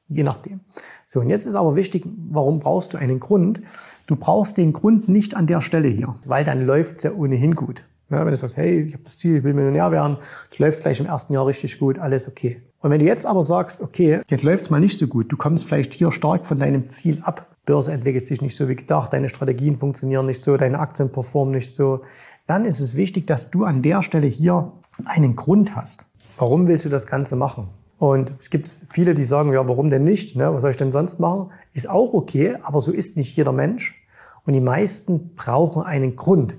je 0.07 0.23
nachdem. 0.23 0.61
So, 1.05 1.19
und 1.19 1.29
jetzt 1.29 1.45
ist 1.45 1.55
aber 1.55 1.75
wichtig, 1.75 2.05
warum 2.31 2.59
brauchst 2.59 2.93
du 2.93 2.97
einen 2.97 3.19
Grund? 3.19 3.61
Du 4.07 4.15
brauchst 4.15 4.57
den 4.57 4.73
Grund 4.73 5.09
nicht 5.09 5.35
an 5.35 5.45
der 5.45 5.61
Stelle 5.61 5.89
hier, 5.89 6.15
weil 6.25 6.43
dann 6.43 6.65
läuft's 6.65 7.03
ja 7.03 7.11
ohnehin 7.11 7.53
gut. 7.53 7.83
Ja, 8.09 8.25
wenn 8.25 8.31
du 8.31 8.37
sagst, 8.37 8.57
hey, 8.57 8.81
ich 8.81 8.93
habe 8.93 9.03
das 9.03 9.19
Ziel, 9.19 9.37
ich 9.37 9.43
will 9.43 9.53
Millionär 9.53 9.91
werden, 9.91 10.17
du 10.55 10.63
läufst 10.63 10.81
gleich 10.81 10.99
im 10.99 11.05
ersten 11.05 11.33
Jahr 11.33 11.45
richtig 11.45 11.77
gut, 11.77 11.99
alles 11.99 12.27
okay. 12.27 12.61
Und 12.79 12.89
wenn 12.89 12.99
du 12.99 13.05
jetzt 13.05 13.27
aber 13.27 13.43
sagst, 13.43 13.81
okay, 13.81 14.21
jetzt 14.27 14.43
läuft's 14.43 14.71
mal 14.71 14.79
nicht 14.79 14.97
so 14.97 15.05
gut, 15.05 15.31
du 15.31 15.37
kommst 15.37 15.65
vielleicht 15.65 15.93
hier 15.93 16.11
stark 16.11 16.45
von 16.45 16.57
deinem 16.57 16.89
Ziel 16.89 17.19
ab, 17.21 17.55
Börse 17.65 17.91
entwickelt 17.91 18.25
sich 18.25 18.41
nicht 18.41 18.55
so 18.55 18.67
wie 18.67 18.75
gedacht, 18.75 19.13
deine 19.13 19.29
Strategien 19.29 19.75
funktionieren 19.75 20.25
nicht 20.25 20.43
so, 20.43 20.57
deine 20.57 20.79
Aktien 20.79 21.11
performen 21.11 21.53
nicht 21.53 21.75
so, 21.75 22.01
dann 22.49 22.65
ist 22.65 22.79
es 22.79 22.95
wichtig, 22.95 23.27
dass 23.27 23.51
du 23.51 23.63
an 23.63 23.83
der 23.83 24.01
Stelle 24.01 24.25
hier 24.25 24.71
einen 25.05 25.35
Grund 25.35 25.75
hast. 25.75 26.07
Warum 26.35 26.65
willst 26.65 26.83
du 26.83 26.89
das 26.89 27.05
Ganze 27.05 27.35
machen? 27.35 27.67
Und 27.99 28.31
es 28.41 28.49
gibt 28.49 28.75
viele, 28.89 29.13
die 29.13 29.23
sagen, 29.23 29.53
ja, 29.53 29.67
warum 29.67 29.91
denn 29.91 30.03
nicht? 30.03 30.35
Ne? 30.35 30.51
Was 30.51 30.63
soll 30.63 30.71
ich 30.71 30.77
denn 30.77 30.89
sonst 30.89 31.19
machen? 31.19 31.51
Ist 31.73 31.87
auch 31.87 32.13
okay, 32.13 32.57
aber 32.63 32.81
so 32.81 32.91
ist 32.91 33.17
nicht 33.17 33.35
jeder 33.37 33.51
Mensch. 33.51 34.03
Und 34.47 34.53
die 34.53 34.61
meisten 34.61 35.35
brauchen 35.35 35.83
einen 35.83 36.15
Grund. 36.15 36.57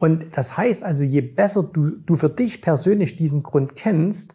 Und 0.00 0.36
das 0.36 0.56
heißt 0.56 0.82
also, 0.82 1.04
je 1.04 1.20
besser 1.20 1.62
du, 1.62 1.90
du 1.90 2.16
für 2.16 2.30
dich 2.30 2.60
persönlich 2.60 3.14
diesen 3.14 3.44
Grund 3.44 3.76
kennst, 3.76 4.34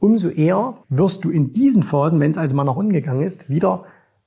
umso 0.00 0.30
eher 0.30 0.78
wirst 0.88 1.24
du 1.24 1.30
in 1.30 1.52
diesen 1.52 1.84
Phasen, 1.84 2.18
wenn 2.18 2.30
es 2.30 2.38
also 2.38 2.56
mal 2.56 2.64
nach 2.64 2.76
unten 2.76 2.92
gegangen 2.92 3.22
ist, 3.22 3.48
wieder 3.50 3.84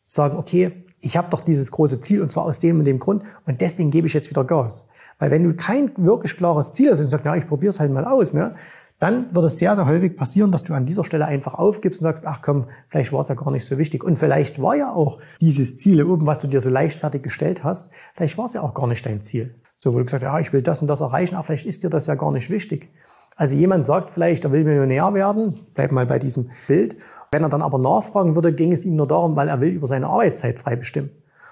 sagen, 0.08 0.38
okay, 0.38 0.86
ich 1.01 1.18
habe 1.18 1.30
doch 1.30 1.42
dieses 1.42 1.70
große 1.72 2.00
Ziel 2.00 2.22
und 2.22 2.30
zwar 2.30 2.46
aus 2.46 2.60
dem 2.60 2.80
und 2.80 2.86
dem 2.86 3.00
Grund 3.00 3.24
und 3.46 3.60
deswegen 3.60 3.92
gebe 3.92 4.08
ich 4.08 4.13
jetzt 4.13 4.30
wieder 4.30 4.46
Gas. 4.46 4.88
Weil 5.24 5.32
wenn 5.32 5.46
du 5.46 5.53
kein 5.53 5.89
wirklich 5.96 6.36
klares 6.36 6.74
Ziel 6.74 6.92
hast 6.92 7.00
und 7.00 7.08
sagst, 7.08 7.25
ja, 7.25 7.34
ich 7.34 7.48
probiere 7.48 7.70
es 7.70 7.80
halt 7.80 7.94
mal 7.94 8.03
aus, 8.03 8.34
ne, 8.34 8.56
dann 9.00 9.34
wird 9.34 9.46
es 9.46 9.58
sehr, 9.58 9.74
sehr 9.74 9.86
häufig 9.86 10.18
passieren, 10.18 10.51
dass 10.51 10.65
du 10.65 10.74
an 10.74 10.86
dieser 10.86 11.06
Stelle 11.06 11.25
einfach 11.25 11.53
aufgibst 11.53 12.01
und 12.01 12.03
sagst, 12.03 12.27
ach 12.27 12.42
komm, 12.42 12.65
vielleicht 12.89 13.13
war 13.13 13.22
es 13.22 13.30
ja 13.30 13.36
gar 13.36 13.50
nicht 13.50 13.65
so 13.65 13.77
wichtig. 13.77 14.03
Und 14.03 14.18
vielleicht 14.18 14.62
war 14.62 14.75
ja 14.75 14.92
auch 14.92 15.20
dieses 15.39 15.77
Ziel 15.77 16.03
oben, 16.03 16.25
was 16.25 16.39
du 16.39 16.48
dir 16.48 16.60
so 16.60 16.70
leichtfertig 16.70 17.24
gestellt 17.24 17.63
hast, 17.63 17.89
vielleicht 18.15 18.38
war 18.38 18.44
es 18.44 18.53
ja 18.53 18.63
auch 18.63 18.74
gar 18.74 18.86
nicht 18.86 19.06
dein 19.06 19.22
Ziel. 19.22 19.56
So, 19.77 19.94
wo 19.94 20.00
du 20.00 20.03
gesagt 20.03 20.25
hast, 20.25 20.30
ja, 20.30 20.39
ich 20.42 20.51
will 20.51 20.62
das 20.62 20.82
und 20.82 20.89
das 20.89 21.00
erreichen, 21.00 21.36
aber 21.36 21.46
vielleicht 21.46 21.68
ist 21.68 21.84
dir 21.84 21.89
das 21.89 22.06
ja 22.08 22.15
gar 22.15 22.34
nicht 22.34 22.50
wichtig. 22.50 22.92
Also 23.38 23.56
jemand 23.56 23.86
sagt 23.86 24.12
vielleicht, 24.12 24.44
er 24.44 24.51
will 24.51 24.65
Millionär 24.65 25.13
werden, 25.13 25.68
bleib 25.74 25.94
mal 25.94 26.06
bei 26.06 26.20
diesem 26.20 26.50
Bild. 26.68 26.98
Wenn 27.32 27.44
er 27.44 27.50
dann 27.50 27.62
aber 27.62 27.77
nachfragen 27.77 28.36
würde, 28.36 28.51
ging 28.51 28.74
es 28.74 28.84
ihm 28.84 28.98
nur 28.98 29.08
darum, 29.08 29.38
weil 29.38 29.48
er 29.48 29.62
will 29.62 29.70
über 29.70 29.88
seine 29.88 30.08
Arbeitszeit 30.08 30.60
frei 30.60 30.75
bestimmen. 30.75 31.12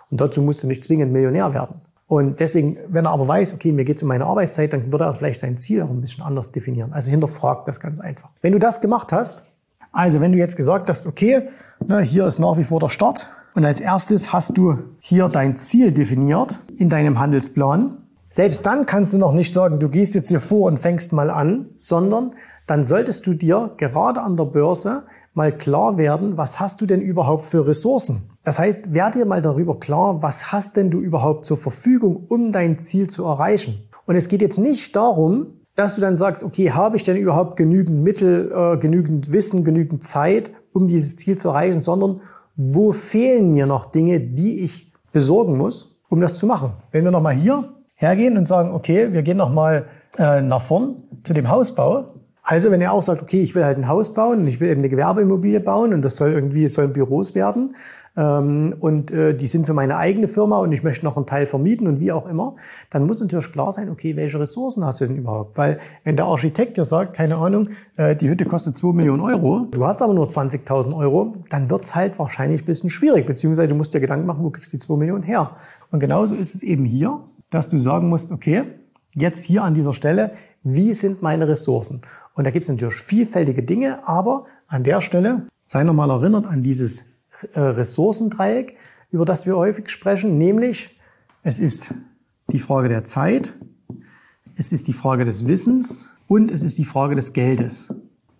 Und 0.10 0.20
dazu 0.20 0.42
musst 0.42 0.62
du 0.62 0.68
nicht 0.68 0.84
zwingend 0.84 1.14
Millionär 1.14 1.54
werden. 1.54 1.80
Und 2.12 2.42
deswegen, 2.42 2.76
wenn 2.90 3.06
er 3.06 3.12
aber 3.12 3.26
weiß, 3.26 3.54
okay, 3.54 3.72
mir 3.72 3.86
geht 3.86 3.96
es 3.96 4.04
um 4.04 4.10
meine 4.10 4.26
Arbeitszeit, 4.26 4.74
dann 4.74 4.92
würde 4.92 5.06
er 5.06 5.14
vielleicht 5.14 5.40
sein 5.40 5.56
Ziel 5.56 5.82
auch 5.82 5.90
ein 5.90 6.02
bisschen 6.02 6.26
anders 6.26 6.52
definieren. 6.52 6.92
Also 6.92 7.10
hinterfragt 7.10 7.70
das 7.70 7.80
ganz 7.80 8.02
einfach. 8.02 8.28
Wenn 8.42 8.52
du 8.52 8.60
das 8.60 8.82
gemacht 8.82 9.14
hast, 9.14 9.46
also 9.94 10.20
wenn 10.20 10.34
du 10.34 10.38
jetzt 10.38 10.58
gesagt 10.58 10.90
hast, 10.90 11.08
okay, 11.08 11.44
ne, 11.88 12.02
hier 12.02 12.26
ist 12.26 12.38
nach 12.38 12.58
wie 12.58 12.66
vor 12.66 12.82
der 12.82 12.90
Start 12.90 13.30
und 13.56 13.64
als 13.64 13.80
erstes 13.80 14.34
hast 14.34 14.58
du 14.58 14.78
hier 15.00 15.30
dein 15.30 15.56
Ziel 15.56 15.94
definiert 15.94 16.60
in 16.78 16.90
deinem 16.90 17.18
Handelsplan. 17.18 17.96
Selbst 18.30 18.66
dann 18.66 18.86
kannst 18.86 19.14
du 19.14 19.18
noch 19.18 19.32
nicht 19.32 19.54
sagen, 19.54 19.80
du 19.80 19.88
gehst 19.88 20.14
jetzt 20.14 20.28
hier 20.28 20.42
vor 20.42 20.68
und 20.68 20.80
fängst 20.80 21.14
mal 21.14 21.30
an, 21.30 21.68
sondern 21.78 22.34
dann 22.68 22.84
solltest 22.84 23.26
du 23.26 23.36
dir 23.36 23.72
gerade 23.78 24.20
an 24.20 24.36
der 24.36 24.44
Börse 24.44 25.04
mal 25.34 25.54
klar 25.58 25.98
werden, 25.98 26.36
was 26.36 26.60
hast 26.60 26.82
du 26.82 26.86
denn 26.86 27.00
überhaupt 27.00 27.46
für 27.46 27.66
Ressourcen? 27.66 28.31
Das 28.44 28.58
heißt, 28.58 28.94
werde 28.94 29.20
dir 29.20 29.26
mal 29.26 29.42
darüber 29.42 29.80
klar, 29.80 30.22
was 30.24 30.52
hast 30.52 30.78
denn 30.78 30.90
du 30.90 31.00
überhaupt 31.00 31.46
zur 31.46 31.58
Verfügung, 31.58 32.26
um 32.28 32.52
dein 32.52 32.80
Ziel 32.80 33.10
zu 33.10 33.26
erreichen. 33.26 33.88
Und 34.08 34.16
es 34.16 34.28
geht 34.28 34.42
jetzt 34.42 34.58
nicht 34.58 34.96
darum, 34.96 35.48
dass 35.76 35.96
du 35.96 36.02
dann 36.02 36.18
sagst, 36.18 36.44
okay, 36.44 36.72
habe 36.72 36.98
ich 36.98 37.04
denn 37.04 37.18
überhaupt 37.18 37.56
genügend 37.56 38.04
Mittel, 38.04 38.52
äh, 38.52 38.78
genügend 38.78 39.32
Wissen, 39.32 39.64
genügend 39.64 40.04
Zeit, 40.04 40.52
um 40.74 40.88
dieses 40.88 41.18
Ziel 41.18 41.38
zu 41.38 41.50
erreichen, 41.50 41.82
sondern 41.82 42.22
wo 42.56 42.92
fehlen 42.92 43.54
mir 43.54 43.66
noch 43.66 43.86
Dinge, 43.86 44.20
die 44.20 44.62
ich 44.62 44.92
besorgen 45.12 45.58
muss, 45.58 46.00
um 46.10 46.20
das 46.20 46.38
zu 46.38 46.46
machen. 46.48 46.74
Wenn 46.92 47.04
wir 47.04 47.12
nochmal 47.12 47.36
hier 47.36 47.70
hergehen 47.96 48.38
und 48.38 48.46
sagen, 48.46 48.74
okay, 48.74 49.14
wir 49.14 49.22
gehen 49.22 49.38
nochmal 49.38 49.86
äh, 50.18 50.42
nach 50.42 50.62
vorn 50.62 51.04
zu 51.24 51.34
dem 51.34 51.50
Hausbau, 51.50 52.16
also 52.44 52.72
wenn 52.72 52.82
er 52.82 52.92
auch 52.92 53.04
sagt, 53.04 53.22
okay, 53.22 53.42
ich 53.42 53.54
will 53.54 53.64
halt 53.64 53.78
ein 53.78 53.88
Haus 53.88 54.14
bauen 54.14 54.40
und 54.40 54.48
ich 54.48 54.60
will 54.60 54.70
eben 54.70 54.82
eine 54.82 54.90
Gewerbeimmobilie 54.90 55.60
bauen 55.60 55.94
und 55.94 56.02
das 56.02 56.16
soll 56.16 56.32
irgendwie, 56.32 56.66
es 56.66 56.74
sollen 56.74 56.92
Büros 56.92 57.36
werden 57.36 57.76
und 58.14 59.10
äh, 59.12 59.34
die 59.34 59.48
sind 59.48 59.66
für 59.66 59.74
meine 59.74 59.96
eigene 59.96 60.28
Firma 60.28 60.60
und 60.60 60.74
ich 60.74 60.84
möchte 60.84 61.06
noch 61.06 61.16
einen 61.16 61.26
Teil 61.26 61.46
vermieten 61.46 61.88
und 61.88 62.02
wie 62.02 62.12
auch 62.12 62.28
immer, 62.28 62.56
dann 62.90 63.06
muss 63.06 63.22
natürlich 63.22 63.52
klar 63.54 63.72
sein, 63.72 63.90
okay, 63.90 64.18
welche 64.18 64.38
Ressourcen 64.38 64.84
hast 64.84 65.00
du 65.00 65.08
denn 65.08 65.16
überhaupt? 65.16 65.58
Weil 65.58 65.80
wenn 66.04 66.18
der 66.18 66.26
Architekt 66.26 66.76
dir 66.76 66.84
sagt, 66.84 67.14
keine 67.14 67.38
Ahnung, 67.38 67.70
äh, 67.96 68.16
die 68.16 68.30
Hütte 68.30 68.44
kostet 68.46 68.76
2 68.76 68.94
Millionen 68.94 69.22
Euro, 69.22 69.68
du 69.72 69.86
hast 69.86 70.02
aber 70.02 70.14
nur 70.14 70.26
20.000 70.26 70.96
Euro, 70.96 71.36
dann 71.50 71.70
wird's 71.70 71.96
halt 71.96 72.20
wahrscheinlich 72.20 72.64
ein 72.64 72.66
bisschen 72.66 72.90
schwierig, 72.90 73.26
beziehungsweise 73.26 73.70
du 73.70 73.76
musst 73.76 73.94
dir 73.94 74.02
Gedanken 74.02 74.26
machen, 74.26 74.44
wo 74.44 74.50
kriegst 74.50 74.74
du 74.74 74.78
die 74.78 74.82
2 74.82 74.98
Millionen 74.98 75.24
her? 75.24 75.52
Und 75.92 76.00
genauso 76.00 76.36
ist 76.36 76.54
es 76.54 76.64
eben 76.64 76.84
hier, 76.84 77.22
dass 77.50 77.70
du 77.70 77.78
sagen 77.78 78.10
musst, 78.10 78.34
okay, 78.34 78.64
jetzt 79.16 79.44
hier 79.44 79.64
an 79.64 79.74
dieser 79.74 79.94
Stelle, 79.94 80.32
wie 80.64 80.94
sind 80.94 81.22
meine 81.22 81.48
Ressourcen? 81.48 82.02
Und 82.34 82.46
da 82.46 82.52
gibt 82.52 82.64
es 82.64 82.70
natürlich 82.70 82.96
vielfältige 82.96 83.64
Dinge, 83.64 84.08
aber 84.08 84.46
an 84.68 84.84
der 84.84 85.02
Stelle 85.02 85.48
sei 85.64 85.84
nochmal 85.84 86.10
erinnert 86.10 86.46
an 86.46 86.64
dieses 86.64 87.11
äh, 87.54 87.60
Ressourcendreieck, 87.60 88.78
über 89.12 89.26
das 89.26 89.46
wir 89.46 89.58
häufig 89.58 89.90
sprechen, 89.90 90.38
nämlich 90.38 90.98
es 91.44 91.60
ist 91.60 91.94
die 92.52 92.60
Frage 92.60 92.88
der 92.88 93.04
Zeit, 93.04 93.54
es 94.56 94.72
ist 94.72 94.88
die 94.88 94.94
Frage 94.94 95.26
des 95.26 95.48
Wissens 95.48 96.10
und 96.28 96.52
es 96.52 96.62
ist 96.62 96.78
die 96.78 96.86
Frage 96.86 97.16
des 97.16 97.34
Geldes. 97.34 97.94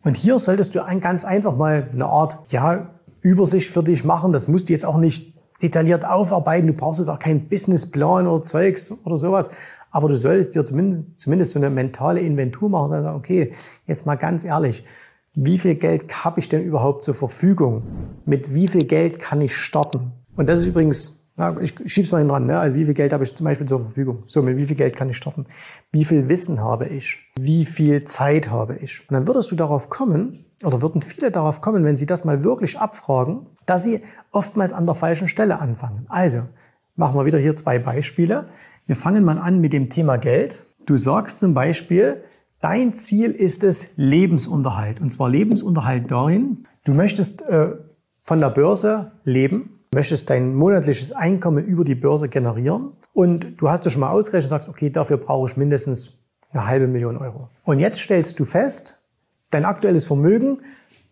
Und 0.04 0.18
hier 0.18 0.40
solltest 0.40 0.76
du 0.76 0.82
ganz 1.00 1.26
einfach 1.26 1.56
mal 1.56 1.90
eine 1.92 2.06
Art 2.06 2.52
ja, 2.52 2.90
Übersicht 3.22 3.70
für 3.70 3.84
dich 3.84 4.04
machen. 4.04 4.32
Das 4.32 4.48
musst 4.48 4.70
du 4.70 4.74
jetzt 4.74 4.86
auch 4.86 4.98
nicht 4.98 5.34
detailliert 5.62 6.06
aufarbeiten. 6.06 6.68
Du 6.68 6.74
brauchst 6.74 7.00
jetzt 7.00 7.10
auch 7.10 7.20
keinen 7.20 7.48
Businessplan 7.48 8.28
oder 8.28 8.42
Zeugs 8.44 8.92
oder 9.04 9.18
sowas. 9.18 9.52
Aber 9.92 10.08
du 10.08 10.16
solltest 10.16 10.56
dir 10.56 10.66
zumindest, 10.66 11.04
zumindest 11.16 11.52
so 11.52 11.60
eine 11.60 11.70
mentale 11.70 12.22
Inventur 12.22 12.70
machen 12.70 12.92
und 12.92 13.04
sagen, 13.04 13.18
okay, 13.18 13.54
jetzt 13.86 14.06
mal 14.06 14.16
ganz 14.16 14.44
ehrlich, 14.44 14.84
wie 15.34 15.58
viel 15.58 15.76
Geld 15.76 16.26
habe 16.26 16.40
ich 16.40 16.50
denn 16.50 16.64
überhaupt 16.64 17.04
zur 17.04 17.16
Verfügung? 17.16 17.84
Mit 18.26 18.54
wie 18.54 18.68
viel 18.68 18.86
Geld 18.86 19.20
kann 19.20 19.42
ich 19.42 19.56
starten? 19.56 20.12
Und 20.36 20.48
das 20.48 20.60
ist 20.60 20.68
übrigens, 20.68 21.30
na, 21.38 21.58
ich 21.62 21.74
schieb's 21.86 22.12
mal 22.12 22.20
hin 22.20 22.28
dran, 22.28 22.46
ne? 22.46 22.60
also 22.60 22.76
wie 22.76 22.86
viel 22.86 22.94
Geld 22.94 23.14
habe 23.14 23.24
ich 23.24 23.34
zum 23.34 23.46
Beispiel 23.46 23.68
zur 23.68 23.80
Verfügung? 23.80 24.24
So, 24.28 24.42
mit 24.42 24.58
wie 24.58 24.68
viel 24.68 24.76
Geld 24.76 24.96
kann 24.96 25.10
ich 25.10 25.18
starten? 25.18 25.46
Wie 25.92 26.04
viel 26.04 26.28
Wissen 26.28 26.62
habe 26.62 26.88
ich? 26.88 27.20
Wie 27.40 27.66
viel 27.66 28.04
Zeit 28.04 28.50
habe 28.50 28.78
ich? 28.78 29.10
Und 29.10 29.14
dann 29.14 29.28
würdest 29.28 29.52
du 29.52 29.56
darauf 29.56 29.90
kommen, 29.90 30.46
oder 30.64 30.82
würden 30.82 31.02
viele 31.02 31.32
darauf 31.32 31.62
kommen, 31.62 31.84
wenn 31.84 31.98
sie 31.98 32.06
das 32.06 32.26
mal 32.26 32.44
wirklich 32.44 32.78
abfragen, 32.78 33.48
dass 33.66 33.84
sie 33.84 34.04
oftmals 34.32 34.74
an 34.74 34.86
der 34.86 34.96
falschen 34.96 35.28
Stelle 35.28 35.60
anfangen. 35.60 36.06
Also, 36.10 36.44
machen 36.96 37.16
wir 37.16 37.26
wieder 37.26 37.40
hier 37.40 37.56
zwei 37.56 37.80
Beispiele. 37.80 38.50
Wir 38.86 38.96
fangen 38.96 39.24
mal 39.24 39.38
an 39.38 39.62
mit 39.62 39.74
dem 39.74 39.90
Thema 39.90 40.18
Geld. 40.18 40.64
Du 40.86 40.98
sagst 40.98 41.40
zum 41.40 41.54
Beispiel, 41.54 42.24
dein 42.62 42.94
Ziel 42.94 43.32
ist 43.32 43.64
es 43.64 43.88
Lebensunterhalt. 43.96 45.02
Und 45.02 45.10
zwar 45.10 45.30
Lebensunterhalt 45.30 46.10
darin, 46.10 46.66
du 46.86 46.94
möchtest 46.94 47.42
äh, 47.44 47.72
von 48.24 48.40
der 48.40 48.50
Börse 48.50 49.12
leben, 49.24 49.80
möchtest 49.94 50.30
dein 50.30 50.56
monatliches 50.56 51.12
Einkommen 51.12 51.66
über 51.66 51.84
die 51.84 51.96
Börse 51.96 52.30
generieren 52.30 52.94
und 53.14 53.58
du 53.58 53.70
hast 53.70 53.86
dir 53.86 53.90
schon 53.90 54.00
mal 54.00 54.12
ausgerechnet 54.12 54.46
und 54.52 54.58
sagst, 54.58 54.70
okay, 54.70 54.90
dafür 54.90 55.18
brauche 55.18 55.50
ich 55.50 55.58
mindestens 55.58 56.18
eine 56.52 56.68
halbe 56.68 56.88
Million 56.88 57.18
Euro. 57.18 57.50
Und 57.66 57.80
jetzt 57.80 58.00
stellst 58.00 58.40
du 58.40 58.46
fest, 58.46 59.02
dein 59.50 59.66
aktuelles 59.66 60.08
Vermögen 60.08 60.60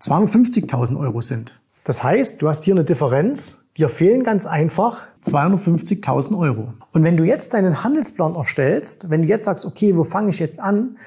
250.000 0.01 0.98
Euro 0.98 1.20
sind. 1.20 1.60
Das 1.84 2.03
heißt, 2.03 2.41
du 2.41 2.48
hast 2.48 2.63
hier 2.63 2.74
eine 2.74 2.86
Differenz 2.86 3.65
Dir 3.79 3.88
fehlen 3.88 4.25
ganz 4.25 4.46
einfach 4.46 5.03
250.000 5.24 6.38
Euro. 6.38 6.74
Und 6.91 7.03
wenn 7.06 7.15
du 7.15 7.24
jetzt 7.24 7.53
deinen 7.53 7.82
Handelsplan 7.82 8.36
erstellst, 8.36 9.10
wenn 9.10 9.22
du 9.22 9.27
jetzt 9.29 9.46
sagst, 9.46 9.63
okay, 9.63 9.96
wo 9.96 10.03
fange 10.03 10.32
ich 10.32 10.39
jetzt 10.39 10.60
an, 10.60 10.98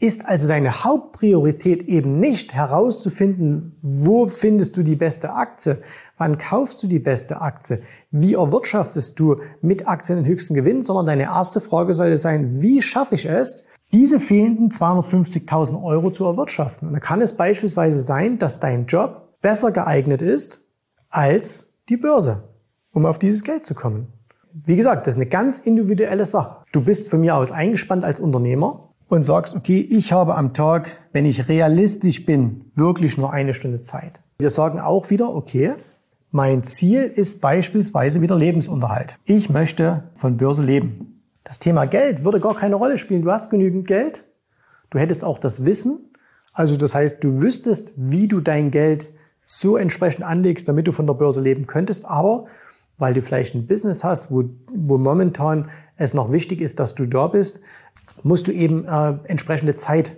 ist 0.00 0.26
also 0.26 0.48
deine 0.48 0.82
Hauptpriorität 0.82 1.82
eben 1.82 2.18
nicht 2.18 2.54
herauszufinden, 2.54 3.76
wo 3.82 4.28
findest 4.28 4.76
du 4.78 4.82
die 4.82 4.96
beste 4.96 5.34
Aktie, 5.34 5.82
wann 6.16 6.38
kaufst 6.38 6.82
du 6.82 6.86
die 6.86 6.98
beste 6.98 7.42
Aktie, 7.42 7.82
wie 8.10 8.34
erwirtschaftest 8.34 9.20
du 9.20 9.36
mit 9.60 9.86
Aktien 9.86 10.16
den 10.16 10.26
höchsten 10.26 10.54
Gewinn, 10.54 10.82
sondern 10.82 11.06
deine 11.06 11.24
erste 11.24 11.60
Frage 11.60 11.92
sollte 11.92 12.16
sein, 12.16 12.62
wie 12.62 12.80
schaffe 12.80 13.14
ich 13.14 13.26
es, 13.26 13.64
diese 13.92 14.20
fehlenden 14.20 14.70
250.000 14.70 15.82
Euro 15.82 16.10
zu 16.10 16.24
erwirtschaften. 16.24 16.88
Und 16.88 16.94
da 16.94 17.00
kann 17.00 17.20
es 17.20 17.36
beispielsweise 17.36 18.00
sein, 18.00 18.38
dass 18.38 18.58
dein 18.58 18.86
Job 18.86 19.38
besser 19.42 19.70
geeignet 19.70 20.22
ist 20.22 20.62
als 21.10 21.78
die 21.90 21.98
Börse, 21.98 22.44
um 22.92 23.04
auf 23.04 23.18
dieses 23.18 23.44
Geld 23.44 23.66
zu 23.66 23.74
kommen. 23.74 24.06
Wie 24.52 24.76
gesagt, 24.76 25.06
das 25.06 25.16
ist 25.16 25.20
eine 25.20 25.30
ganz 25.30 25.58
individuelle 25.58 26.24
Sache. 26.24 26.64
Du 26.72 26.80
bist 26.80 27.08
von 27.08 27.20
mir 27.20 27.36
aus 27.36 27.52
eingespannt 27.52 28.04
als 28.04 28.18
Unternehmer 28.18 28.89
und 29.10 29.22
sagst, 29.22 29.56
okay, 29.56 29.80
ich 29.80 30.12
habe 30.12 30.36
am 30.36 30.54
Tag, 30.54 30.98
wenn 31.12 31.24
ich 31.24 31.48
realistisch 31.48 32.24
bin, 32.24 32.70
wirklich 32.76 33.18
nur 33.18 33.32
eine 33.32 33.54
Stunde 33.54 33.80
Zeit. 33.80 34.20
Wir 34.38 34.50
sagen 34.50 34.78
auch 34.78 35.10
wieder, 35.10 35.34
okay, 35.34 35.74
mein 36.30 36.62
Ziel 36.62 37.02
ist 37.02 37.40
beispielsweise 37.40 38.20
wieder 38.20 38.36
Lebensunterhalt. 38.36 39.18
Ich 39.24 39.50
möchte 39.50 40.04
von 40.14 40.36
Börse 40.36 40.64
leben. 40.64 41.24
Das 41.42 41.58
Thema 41.58 41.86
Geld 41.86 42.22
würde 42.24 42.38
gar 42.38 42.54
keine 42.54 42.76
Rolle 42.76 42.98
spielen. 42.98 43.22
Du 43.22 43.32
hast 43.32 43.50
genügend 43.50 43.88
Geld. 43.88 44.24
Du 44.90 44.98
hättest 45.00 45.24
auch 45.24 45.38
das 45.38 45.64
Wissen. 45.64 46.12
Also 46.52 46.76
das 46.76 46.94
heißt, 46.94 47.24
du 47.24 47.42
wüsstest, 47.42 47.92
wie 47.96 48.28
du 48.28 48.40
dein 48.40 48.70
Geld 48.70 49.08
so 49.44 49.76
entsprechend 49.76 50.24
anlegst, 50.24 50.68
damit 50.68 50.86
du 50.86 50.92
von 50.92 51.08
der 51.08 51.14
Börse 51.14 51.40
leben 51.40 51.66
könntest. 51.66 52.06
Aber 52.06 52.46
weil 52.96 53.14
du 53.14 53.22
vielleicht 53.22 53.56
ein 53.56 53.66
Business 53.66 54.04
hast, 54.04 54.30
wo, 54.30 54.44
wo 54.72 54.98
momentan 54.98 55.68
es 55.96 56.14
noch 56.14 56.30
wichtig 56.30 56.60
ist, 56.60 56.78
dass 56.78 56.94
du 56.94 57.06
da 57.06 57.26
bist, 57.26 57.60
musst 58.22 58.48
du 58.48 58.52
eben 58.52 58.84
äh, 58.86 59.14
entsprechende 59.24 59.74
Zeit 59.74 60.16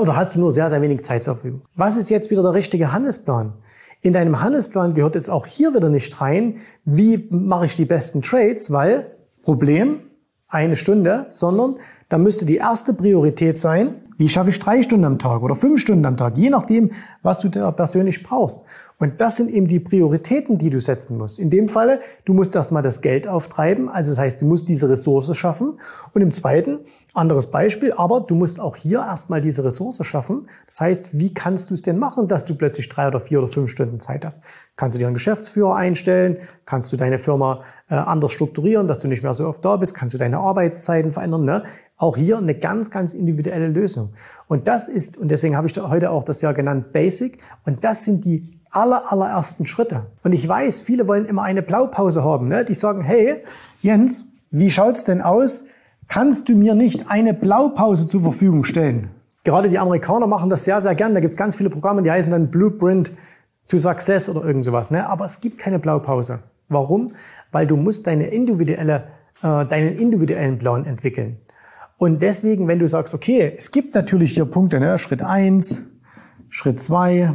oder 0.00 0.16
hast 0.16 0.36
du 0.36 0.40
nur 0.40 0.50
sehr, 0.50 0.70
sehr 0.70 0.80
wenig 0.80 1.02
Zeit 1.02 1.24
zur 1.24 1.34
Verfügung. 1.34 1.62
Was 1.74 1.96
ist 1.96 2.08
jetzt 2.10 2.30
wieder 2.30 2.42
der 2.42 2.54
richtige 2.54 2.92
Handelsplan? 2.92 3.54
In 4.00 4.12
deinem 4.12 4.40
Handelsplan 4.40 4.94
gehört 4.94 5.14
jetzt 5.14 5.30
auch 5.30 5.46
hier 5.46 5.74
wieder 5.74 5.88
nicht 5.88 6.20
rein, 6.20 6.56
wie 6.84 7.26
mache 7.30 7.66
ich 7.66 7.76
die 7.76 7.84
besten 7.84 8.22
Trades, 8.22 8.70
weil 8.70 9.12
Problem, 9.42 10.00
eine 10.48 10.76
Stunde, 10.76 11.26
sondern 11.30 11.76
da 12.08 12.18
müsste 12.18 12.44
die 12.44 12.56
erste 12.56 12.94
Priorität 12.94 13.58
sein, 13.58 14.02
Wie 14.22 14.28
schaffe 14.28 14.50
ich 14.50 14.58
drei 14.60 14.82
Stunden 14.82 15.04
am 15.04 15.18
Tag 15.18 15.42
oder 15.42 15.56
fünf 15.56 15.80
Stunden 15.80 16.06
am 16.06 16.16
Tag? 16.16 16.38
Je 16.38 16.48
nachdem, 16.48 16.92
was 17.22 17.40
du 17.40 17.48
da 17.48 17.72
persönlich 17.72 18.22
brauchst. 18.22 18.62
Und 19.02 19.20
das 19.20 19.34
sind 19.34 19.50
eben 19.50 19.66
die 19.66 19.80
Prioritäten, 19.80 20.58
die 20.58 20.70
du 20.70 20.78
setzen 20.78 21.18
musst. 21.18 21.40
In 21.40 21.50
dem 21.50 21.68
Falle, 21.68 21.98
du 22.24 22.34
musst 22.34 22.54
erstmal 22.54 22.84
das 22.84 23.00
Geld 23.00 23.26
auftreiben. 23.26 23.88
Also 23.88 24.12
das 24.12 24.18
heißt, 24.20 24.40
du 24.40 24.46
musst 24.46 24.68
diese 24.68 24.88
Ressource 24.88 25.36
schaffen. 25.36 25.80
Und 26.14 26.22
im 26.22 26.30
zweiten, 26.30 26.78
anderes 27.12 27.50
Beispiel, 27.50 27.92
aber 27.92 28.20
du 28.20 28.36
musst 28.36 28.60
auch 28.60 28.76
hier 28.76 29.00
erstmal 29.00 29.40
diese 29.40 29.64
Ressource 29.64 29.98
schaffen. 30.06 30.48
Das 30.66 30.80
heißt, 30.80 31.18
wie 31.18 31.34
kannst 31.34 31.70
du 31.70 31.74
es 31.74 31.82
denn 31.82 31.98
machen, 31.98 32.28
dass 32.28 32.44
du 32.44 32.54
plötzlich 32.54 32.88
drei 32.88 33.08
oder 33.08 33.18
vier 33.18 33.40
oder 33.40 33.48
fünf 33.48 33.72
Stunden 33.72 33.98
Zeit 33.98 34.24
hast? 34.24 34.44
Kannst 34.76 34.94
du 34.94 35.00
dir 35.00 35.06
einen 35.06 35.14
Geschäftsführer 35.14 35.74
einstellen? 35.74 36.36
Kannst 36.64 36.92
du 36.92 36.96
deine 36.96 37.18
Firma 37.18 37.64
äh, 37.90 37.96
anders 37.96 38.30
strukturieren, 38.30 38.86
dass 38.86 39.00
du 39.00 39.08
nicht 39.08 39.24
mehr 39.24 39.34
so 39.34 39.48
oft 39.48 39.64
da 39.64 39.78
bist? 39.78 39.96
Kannst 39.96 40.14
du 40.14 40.18
deine 40.18 40.38
Arbeitszeiten 40.38 41.10
verändern? 41.10 41.44
Ne? 41.44 41.64
Auch 41.96 42.16
hier 42.16 42.38
eine 42.38 42.54
ganz, 42.54 42.92
ganz 42.92 43.14
individuelle 43.14 43.66
Lösung. 43.66 44.12
Und 44.46 44.68
das 44.68 44.86
ist, 44.86 45.18
und 45.18 45.26
deswegen 45.28 45.56
habe 45.56 45.66
ich 45.66 45.76
heute 45.76 46.10
auch 46.10 46.22
das 46.22 46.40
Jahr 46.40 46.54
genannt 46.54 46.92
Basic. 46.92 47.38
Und 47.64 47.82
das 47.82 48.04
sind 48.04 48.24
die 48.24 48.61
aller, 48.72 49.12
allerersten 49.12 49.66
Schritte. 49.66 50.06
Und 50.24 50.32
ich 50.32 50.48
weiß, 50.48 50.80
viele 50.80 51.06
wollen 51.06 51.26
immer 51.26 51.42
eine 51.42 51.62
Blaupause 51.62 52.24
haben. 52.24 52.48
Ne? 52.48 52.64
Die 52.64 52.74
sagen, 52.74 53.02
hey, 53.02 53.44
Jens, 53.80 54.26
wie 54.50 54.70
schaut's 54.70 55.04
denn 55.04 55.22
aus? 55.22 55.64
Kannst 56.08 56.48
du 56.48 56.56
mir 56.56 56.74
nicht 56.74 57.10
eine 57.10 57.34
Blaupause 57.34 58.06
zur 58.06 58.22
Verfügung 58.22 58.64
stellen? 58.64 59.10
Gerade 59.44 59.68
die 59.68 59.78
Amerikaner 59.78 60.26
machen 60.26 60.50
das 60.50 60.64
sehr, 60.64 60.80
sehr 60.80 60.94
gern. 60.94 61.14
Da 61.14 61.20
gibt's 61.20 61.36
ganz 61.36 61.56
viele 61.56 61.70
Programme, 61.70 62.02
die 62.02 62.10
heißen 62.10 62.30
dann 62.30 62.50
Blueprint 62.50 63.12
to 63.68 63.78
Success 63.78 64.28
oder 64.28 64.44
irgend 64.44 64.64
sowas. 64.64 64.90
Ne? 64.90 65.06
Aber 65.06 65.24
es 65.24 65.40
gibt 65.40 65.58
keine 65.58 65.78
Blaupause. 65.78 66.40
Warum? 66.68 67.12
Weil 67.50 67.66
du 67.66 67.76
musst 67.76 68.06
deine 68.06 68.28
individuelle, 68.28 69.04
äh, 69.42 69.66
deinen 69.66 69.96
individuellen 69.96 70.58
Plan 70.58 70.86
entwickeln. 70.86 71.36
Und 71.98 72.20
deswegen, 72.20 72.66
wenn 72.68 72.78
du 72.78 72.88
sagst, 72.88 73.14
okay, 73.14 73.52
es 73.56 73.70
gibt 73.70 73.94
natürlich 73.94 74.34
hier 74.34 74.44
Punkte, 74.44 74.80
ne? 74.80 74.98
Schritt 74.98 75.22
eins, 75.22 75.84
Schritt 76.48 76.80
zwei, 76.80 77.34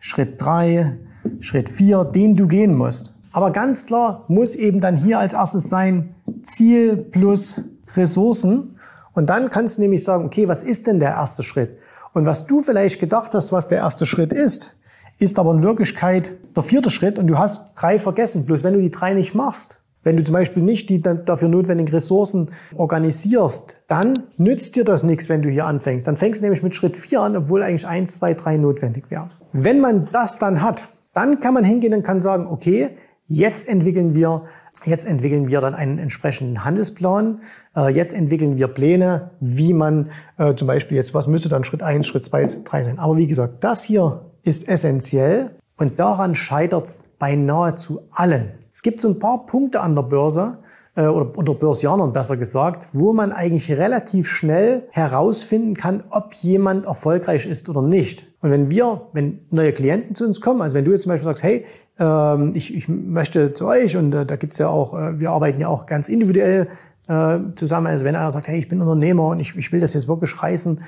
Schritt 0.00 0.40
drei, 0.40 0.96
Schritt 1.40 1.70
vier, 1.70 2.04
den 2.04 2.36
du 2.36 2.46
gehen 2.46 2.74
musst. 2.74 3.14
Aber 3.32 3.50
ganz 3.50 3.86
klar 3.86 4.24
muss 4.28 4.54
eben 4.54 4.80
dann 4.80 4.96
hier 4.96 5.18
als 5.18 5.34
erstes 5.34 5.68
sein 5.68 6.14
Ziel 6.42 6.96
plus 6.96 7.60
Ressourcen. 7.96 8.76
Und 9.12 9.30
dann 9.30 9.50
kannst 9.50 9.78
du 9.78 9.82
nämlich 9.82 10.04
sagen, 10.04 10.24
okay, 10.24 10.48
was 10.48 10.62
ist 10.62 10.86
denn 10.86 11.00
der 11.00 11.10
erste 11.10 11.42
Schritt? 11.42 11.78
Und 12.14 12.26
was 12.26 12.46
du 12.46 12.62
vielleicht 12.62 13.00
gedacht 13.00 13.34
hast, 13.34 13.52
was 13.52 13.68
der 13.68 13.78
erste 13.78 14.06
Schritt 14.06 14.32
ist, 14.32 14.74
ist 15.18 15.38
aber 15.38 15.52
in 15.52 15.62
Wirklichkeit 15.62 16.32
der 16.56 16.62
vierte 16.62 16.90
Schritt 16.90 17.18
und 17.18 17.26
du 17.26 17.38
hast 17.38 17.72
drei 17.74 17.98
vergessen. 17.98 18.46
Bloß 18.46 18.64
wenn 18.64 18.74
du 18.74 18.80
die 18.80 18.90
drei 18.90 19.14
nicht 19.14 19.34
machst, 19.34 19.80
wenn 20.02 20.16
du 20.16 20.24
zum 20.24 20.32
Beispiel 20.32 20.62
nicht 20.62 20.88
die 20.90 21.02
dafür 21.02 21.48
notwendigen 21.48 21.90
Ressourcen 21.90 22.50
organisierst, 22.76 23.76
dann 23.88 24.14
nützt 24.36 24.76
dir 24.76 24.84
das 24.84 25.02
nichts, 25.02 25.28
wenn 25.28 25.42
du 25.42 25.50
hier 25.50 25.66
anfängst. 25.66 26.06
Dann 26.06 26.16
fängst 26.16 26.40
du 26.40 26.44
nämlich 26.44 26.62
mit 26.62 26.74
Schritt 26.74 26.96
vier 26.96 27.20
an, 27.20 27.36
obwohl 27.36 27.62
eigentlich 27.62 27.86
eins, 27.86 28.14
zwei, 28.14 28.34
drei 28.34 28.56
notwendig 28.56 29.10
wären. 29.10 29.30
Wenn 29.52 29.80
man 29.80 30.08
das 30.12 30.38
dann 30.38 30.62
hat, 30.62 30.88
dann 31.14 31.40
kann 31.40 31.54
man 31.54 31.64
hingehen 31.64 31.94
und 31.94 32.02
kann 32.02 32.20
sagen, 32.20 32.46
okay, 32.46 32.90
jetzt 33.26 33.68
entwickeln 33.68 34.14
wir, 34.14 34.44
jetzt 34.84 35.06
entwickeln 35.06 35.48
wir 35.48 35.60
dann 35.60 35.74
einen 35.74 35.98
entsprechenden 35.98 36.64
Handelsplan. 36.64 37.40
Äh, 37.76 37.92
jetzt 37.92 38.14
entwickeln 38.14 38.56
wir 38.56 38.68
Pläne, 38.68 39.30
wie 39.40 39.72
man 39.72 40.10
äh, 40.38 40.54
zum 40.54 40.68
Beispiel 40.68 40.96
jetzt, 40.96 41.14
was 41.14 41.26
müsste 41.26 41.48
dann 41.48 41.64
Schritt 41.64 41.82
eins, 41.82 42.06
Schritt 42.06 42.24
zwei, 42.24 42.48
drei 42.64 42.84
sein. 42.84 42.98
Aber 42.98 43.16
wie 43.16 43.26
gesagt, 43.26 43.64
das 43.64 43.82
hier 43.82 44.26
ist 44.42 44.68
essentiell 44.68 45.50
und 45.76 45.98
daran 45.98 46.34
scheitert 46.34 46.86
es 46.86 47.04
bei 47.18 47.36
nahezu 47.36 48.08
allen. 48.10 48.52
Es 48.78 48.82
gibt 48.82 49.00
so 49.00 49.08
ein 49.08 49.18
paar 49.18 49.44
Punkte 49.44 49.80
an 49.80 49.96
der 49.96 50.02
Börse, 50.02 50.58
äh, 50.94 51.06
oder 51.06 51.36
unter 51.36 51.52
Börsianern 51.52 52.12
besser 52.12 52.36
gesagt, 52.36 52.86
wo 52.92 53.12
man 53.12 53.32
eigentlich 53.32 53.72
relativ 53.72 54.28
schnell 54.28 54.86
herausfinden 54.92 55.74
kann, 55.74 56.04
ob 56.10 56.32
jemand 56.34 56.84
erfolgreich 56.84 57.44
ist 57.44 57.68
oder 57.68 57.82
nicht. 57.82 58.28
Und 58.40 58.52
wenn 58.52 58.70
wir, 58.70 59.08
wenn 59.14 59.40
neue 59.50 59.72
Klienten 59.72 60.14
zu 60.14 60.26
uns 60.26 60.40
kommen, 60.40 60.62
also 60.62 60.76
wenn 60.76 60.84
du 60.84 60.92
jetzt 60.92 61.02
zum 61.02 61.10
Beispiel 61.10 61.24
sagst, 61.24 61.42
hey, 61.42 61.64
ähm, 61.98 62.52
ich, 62.54 62.72
ich 62.72 62.88
möchte 62.88 63.52
zu 63.52 63.66
euch 63.66 63.96
und 63.96 64.12
äh, 64.12 64.24
da 64.24 64.36
gibt's 64.36 64.58
ja 64.58 64.68
auch, 64.68 64.94
äh, 64.94 65.18
wir 65.18 65.32
arbeiten 65.32 65.60
ja 65.60 65.66
auch 65.66 65.86
ganz 65.86 66.08
individuell 66.08 66.68
zusammen. 67.54 67.86
Also 67.86 68.04
wenn 68.04 68.14
einer 68.14 68.30
sagt, 68.30 68.48
hey, 68.48 68.58
ich 68.58 68.68
bin 68.68 68.82
Unternehmer 68.82 69.28
und 69.28 69.40
ich, 69.40 69.56
ich 69.56 69.72
will 69.72 69.80
das 69.80 69.94
jetzt 69.94 70.08
wirklich 70.08 70.42
reißen 70.42 70.82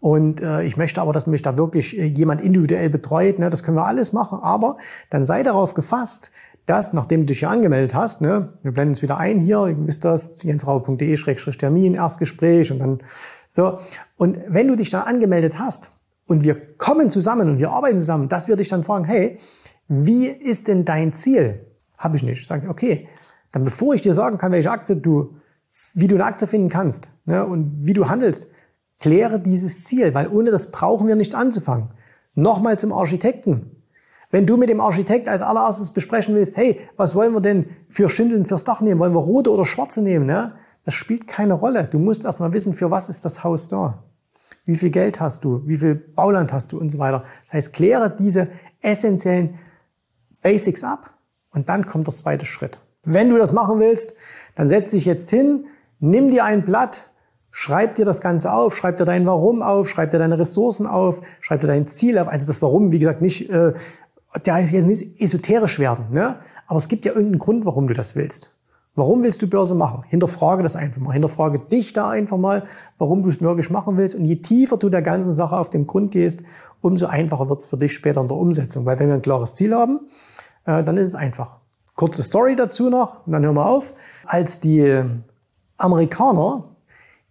und 0.00 0.42
äh, 0.42 0.64
ich 0.64 0.76
möchte 0.76 1.00
aber, 1.00 1.12
dass 1.14 1.26
mich 1.26 1.40
da 1.40 1.56
wirklich 1.56 1.92
jemand 1.92 2.42
individuell 2.42 2.90
betreut, 2.90 3.38
ne, 3.38 3.48
das 3.48 3.62
können 3.62 3.78
wir 3.78 3.86
alles 3.86 4.12
machen, 4.12 4.40
aber 4.42 4.76
dann 5.08 5.24
sei 5.24 5.42
darauf 5.42 5.72
gefasst, 5.72 6.30
dass, 6.66 6.92
nachdem 6.92 7.20
du 7.20 7.26
dich 7.26 7.40
hier 7.40 7.50
angemeldet 7.50 7.94
hast, 7.94 8.20
ne, 8.20 8.52
wir 8.62 8.72
blenden 8.72 8.92
es 8.92 9.02
wieder 9.02 9.18
ein 9.18 9.40
hier, 9.40 9.66
ihr 9.66 9.86
wisst 9.86 10.04
das, 10.04 10.36
jensrau.de-termin, 10.42 11.94
Erstgespräch 11.94 12.70
und 12.70 12.78
dann 12.78 13.02
so. 13.48 13.78
Und 14.16 14.38
wenn 14.46 14.68
du 14.68 14.76
dich 14.76 14.90
da 14.90 15.02
angemeldet 15.02 15.58
hast 15.58 15.92
und 16.26 16.44
wir 16.44 16.76
kommen 16.76 17.10
zusammen 17.10 17.48
und 17.48 17.58
wir 17.58 17.70
arbeiten 17.70 17.98
zusammen, 17.98 18.28
dass 18.28 18.48
wir 18.48 18.56
dich 18.56 18.68
dann 18.68 18.84
fragen, 18.84 19.04
hey, 19.04 19.38
wie 19.88 20.28
ist 20.28 20.68
denn 20.68 20.84
dein 20.84 21.12
Ziel? 21.12 21.66
Habe 21.98 22.16
ich 22.16 22.22
nicht. 22.22 22.46
Sag 22.46 22.62
ich, 22.62 22.68
okay, 22.68 23.08
dann 23.50 23.64
bevor 23.64 23.94
ich 23.94 24.02
dir 24.02 24.14
sagen 24.14 24.38
kann, 24.38 24.52
welche 24.52 24.70
Aktie 24.70 24.96
du, 24.96 25.36
wie 25.94 26.06
du 26.06 26.14
eine 26.14 26.24
Aktie 26.24 26.46
finden 26.46 26.68
kannst 26.68 27.10
ne, 27.24 27.44
und 27.44 27.84
wie 27.84 27.92
du 27.92 28.08
handelst, 28.08 28.50
kläre 29.00 29.40
dieses 29.40 29.84
Ziel, 29.84 30.14
weil 30.14 30.28
ohne 30.28 30.50
das 30.50 30.70
brauchen 30.70 31.08
wir 31.08 31.16
nichts 31.16 31.34
anzufangen. 31.34 31.90
Nochmal 32.34 32.78
zum 32.78 32.92
Architekten. 32.92 33.81
Wenn 34.32 34.46
du 34.46 34.56
mit 34.56 34.70
dem 34.70 34.80
Architekt 34.80 35.28
als 35.28 35.42
allererstes 35.42 35.90
besprechen 35.90 36.34
willst, 36.34 36.56
hey, 36.56 36.80
was 36.96 37.14
wollen 37.14 37.34
wir 37.34 37.42
denn 37.42 37.66
für 37.88 38.08
Schindeln 38.08 38.46
fürs 38.46 38.64
Dach 38.64 38.80
nehmen? 38.80 38.98
Wollen 38.98 39.14
wir 39.14 39.20
rote 39.20 39.52
oder 39.52 39.66
schwarze 39.66 40.00
nehmen? 40.00 40.24
Ne? 40.26 40.54
Das 40.86 40.94
spielt 40.94 41.28
keine 41.28 41.52
Rolle. 41.52 41.84
Du 41.84 41.98
musst 41.98 42.24
erstmal 42.24 42.54
wissen, 42.54 42.72
für 42.72 42.90
was 42.90 43.10
ist 43.10 43.26
das 43.26 43.44
Haus 43.44 43.68
da? 43.68 44.02
Wie 44.64 44.74
viel 44.74 44.88
Geld 44.88 45.20
hast 45.20 45.44
du? 45.44 45.62
Wie 45.66 45.76
viel 45.76 45.94
Bauland 45.94 46.50
hast 46.50 46.72
du 46.72 46.80
und 46.80 46.88
so 46.88 46.98
weiter? 46.98 47.24
Das 47.44 47.52
heißt, 47.52 47.72
kläre 47.74 48.10
diese 48.10 48.48
essentiellen 48.80 49.58
Basics 50.40 50.82
ab 50.82 51.10
und 51.50 51.68
dann 51.68 51.84
kommt 51.84 52.06
der 52.06 52.14
zweite 52.14 52.46
Schritt. 52.46 52.78
Wenn 53.04 53.28
du 53.28 53.36
das 53.36 53.52
machen 53.52 53.80
willst, 53.80 54.16
dann 54.54 54.66
setz 54.66 54.92
dich 54.92 55.04
jetzt 55.04 55.28
hin, 55.28 55.66
nimm 56.00 56.30
dir 56.30 56.44
ein 56.44 56.64
Blatt, 56.64 57.10
schreib 57.50 57.96
dir 57.96 58.06
das 58.06 58.20
Ganze 58.20 58.52
auf, 58.52 58.76
schreib 58.76 58.96
dir 58.96 59.04
dein 59.04 59.26
Warum 59.26 59.60
auf, 59.60 59.90
schreib 59.90 60.10
dir 60.10 60.18
deine 60.18 60.38
Ressourcen 60.38 60.86
auf, 60.86 61.20
schreib 61.40 61.60
dir 61.60 61.66
dein 61.66 61.86
Ziel 61.86 62.18
auf. 62.18 62.28
Also 62.28 62.46
das 62.46 62.62
Warum, 62.62 62.92
wie 62.92 62.98
gesagt, 62.98 63.20
nicht 63.20 63.50
äh, 63.50 63.74
der 64.46 64.54
heißt 64.54 64.72
jetzt 64.72 64.86
nicht 64.86 65.20
esoterisch 65.20 65.78
werden, 65.78 66.06
ne? 66.10 66.36
aber 66.66 66.78
es 66.78 66.88
gibt 66.88 67.04
ja 67.04 67.12
irgendeinen 67.12 67.38
Grund, 67.38 67.66
warum 67.66 67.86
du 67.86 67.94
das 67.94 68.16
willst. 68.16 68.54
Warum 68.94 69.22
willst 69.22 69.40
du 69.40 69.46
Börse 69.46 69.74
machen? 69.74 70.02
Hinterfrage 70.06 70.62
das 70.62 70.76
einfach 70.76 71.00
mal. 71.00 71.12
Hinterfrage 71.12 71.58
dich 71.58 71.94
da 71.94 72.10
einfach 72.10 72.36
mal, 72.36 72.64
warum 72.98 73.22
du 73.22 73.30
es 73.30 73.40
wirklich 73.40 73.70
machen 73.70 73.96
willst. 73.96 74.14
Und 74.14 74.26
je 74.26 74.36
tiefer 74.36 74.76
du 74.76 74.90
der 74.90 75.00
ganzen 75.00 75.32
Sache 75.32 75.56
auf 75.56 75.70
den 75.70 75.86
Grund 75.86 76.10
gehst, 76.10 76.42
umso 76.82 77.06
einfacher 77.06 77.48
wird 77.48 77.60
es 77.60 77.66
für 77.66 77.78
dich 77.78 77.94
später 77.94 78.20
in 78.20 78.28
der 78.28 78.36
Umsetzung. 78.36 78.84
Weil 78.84 78.98
wenn 78.98 79.08
wir 79.08 79.14
ein 79.14 79.22
klares 79.22 79.54
Ziel 79.54 79.74
haben, 79.74 80.00
äh, 80.66 80.84
dann 80.84 80.98
ist 80.98 81.08
es 81.08 81.14
einfach. 81.14 81.56
Kurze 81.94 82.22
Story 82.22 82.54
dazu 82.54 82.90
noch, 82.90 83.26
und 83.26 83.32
dann 83.32 83.42
hören 83.44 83.54
wir 83.54 83.66
auf. 83.66 83.94
Als 84.26 84.60
die 84.60 85.02
Amerikaner 85.78 86.64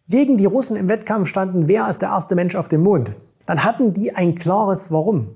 gegen 0.08 0.38
die 0.38 0.46
Russen 0.46 0.76
im 0.76 0.88
Wettkampf 0.88 1.28
standen, 1.28 1.68
wer 1.68 1.88
ist 1.90 2.02
der 2.02 2.10
erste 2.10 2.36
Mensch 2.36 2.56
auf 2.56 2.70
dem 2.70 2.82
Mond, 2.82 3.12
dann 3.46 3.64
hatten 3.64 3.94
die 3.94 4.16
ein 4.16 4.36
klares 4.36 4.92
Warum. 4.92 5.36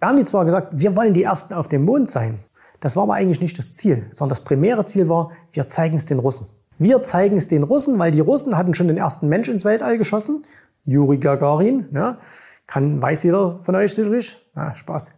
Da 0.00 0.08
haben 0.08 0.16
die 0.16 0.24
zwar 0.24 0.44
gesagt, 0.44 0.68
wir 0.72 0.94
wollen 0.96 1.14
die 1.14 1.22
Ersten 1.22 1.54
auf 1.54 1.68
dem 1.68 1.84
Mond 1.84 2.08
sein. 2.08 2.38
Das 2.80 2.96
war 2.96 3.04
aber 3.04 3.14
eigentlich 3.14 3.40
nicht 3.40 3.58
das 3.58 3.74
Ziel, 3.74 4.06
sondern 4.10 4.30
das 4.30 4.44
primäre 4.44 4.84
Ziel 4.84 5.08
war, 5.08 5.30
wir 5.52 5.68
zeigen 5.68 5.96
es 5.96 6.06
den 6.06 6.18
Russen. 6.18 6.46
Wir 6.78 7.02
zeigen 7.02 7.38
es 7.38 7.48
den 7.48 7.62
Russen, 7.62 7.98
weil 7.98 8.12
die 8.12 8.20
Russen 8.20 8.56
hatten 8.56 8.74
schon 8.74 8.88
den 8.88 8.98
ersten 8.98 9.28
Mensch 9.28 9.48
ins 9.48 9.64
Weltall 9.64 9.96
geschossen, 9.96 10.44
Juri 10.84 11.16
Gagarin, 11.16 11.86
ja, 11.92 12.18
kann, 12.66 13.00
weiß 13.00 13.22
jeder 13.22 13.60
von 13.62 13.74
euch 13.74 13.94
sicherlich, 13.94 14.36
ja, 14.54 14.74
Spaß. 14.74 15.12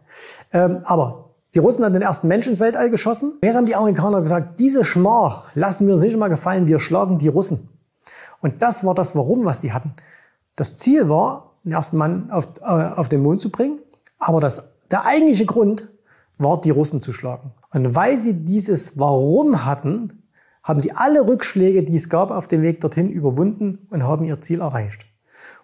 Ähm, 0.53 0.81
aber 0.83 1.29
die 1.55 1.59
Russen 1.59 1.83
hatten 1.83 1.93
den 1.93 2.01
ersten 2.01 2.27
Mensch 2.27 2.47
ins 2.47 2.59
Weltall 2.59 2.89
geschossen. 2.89 3.31
Und 3.33 3.43
jetzt 3.43 3.55
haben 3.55 3.65
die 3.65 3.75
Amerikaner 3.75 4.21
gesagt, 4.21 4.59
diese 4.59 4.85
Schmach 4.85 5.49
lassen 5.55 5.87
wir 5.87 5.95
uns 5.95 6.03
nicht 6.03 6.17
mal 6.17 6.27
gefallen, 6.29 6.67
wir 6.67 6.79
schlagen 6.79 7.17
die 7.17 7.27
Russen. 7.27 7.69
Und 8.41 8.61
das 8.61 8.85
war 8.85 8.95
das 8.95 9.15
Warum, 9.15 9.45
was 9.45 9.61
sie 9.61 9.73
hatten. 9.73 9.93
Das 10.55 10.77
Ziel 10.77 11.09
war, 11.09 11.55
den 11.63 11.73
ersten 11.73 11.97
Mann 11.97 12.29
auf, 12.31 12.47
äh, 12.61 12.63
auf 12.63 13.09
den 13.09 13.21
Mond 13.21 13.41
zu 13.41 13.49
bringen. 13.49 13.79
Aber 14.17 14.39
das, 14.39 14.68
der 14.91 15.05
eigentliche 15.05 15.45
Grund 15.45 15.89
war, 16.37 16.61
die 16.61 16.71
Russen 16.71 17.01
zu 17.01 17.13
schlagen. 17.13 17.53
Und 17.71 17.95
weil 17.95 18.17
sie 18.17 18.45
dieses 18.45 18.97
Warum 18.97 19.65
hatten, 19.65 20.23
haben 20.63 20.79
sie 20.79 20.91
alle 20.91 21.27
Rückschläge, 21.27 21.83
die 21.83 21.95
es 21.95 22.09
gab 22.09 22.31
auf 22.31 22.47
dem 22.47 22.61
Weg 22.61 22.81
dorthin, 22.81 23.09
überwunden 23.09 23.87
und 23.89 24.03
haben 24.03 24.25
ihr 24.25 24.41
Ziel 24.41 24.61
erreicht. 24.61 25.05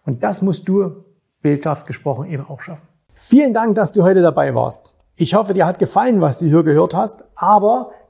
Und 0.05 0.23
das 0.23 0.41
musst 0.41 0.67
du, 0.67 1.03
bildhaft 1.41 1.88
gesprochen, 1.88 2.27
eben 2.29 2.45
auch 2.45 2.61
schaffen. 2.61 2.88
Vielen 3.13 3.53
Dank, 3.53 3.75
dass 3.75 3.93
du 3.93 4.03
heute 4.03 4.21
dabei 4.21 4.55
warst. 4.55 4.93
Ich 5.15 5.35
hoffe, 5.35 5.53
dir 5.53 5.65
hat 5.65 5.79
gefallen, 5.79 6.21
was 6.21 6.39
du 6.39 6.45
hier 6.47 6.63
gehört 6.63 6.93
hast, 6.93 7.25
aber 7.35 7.91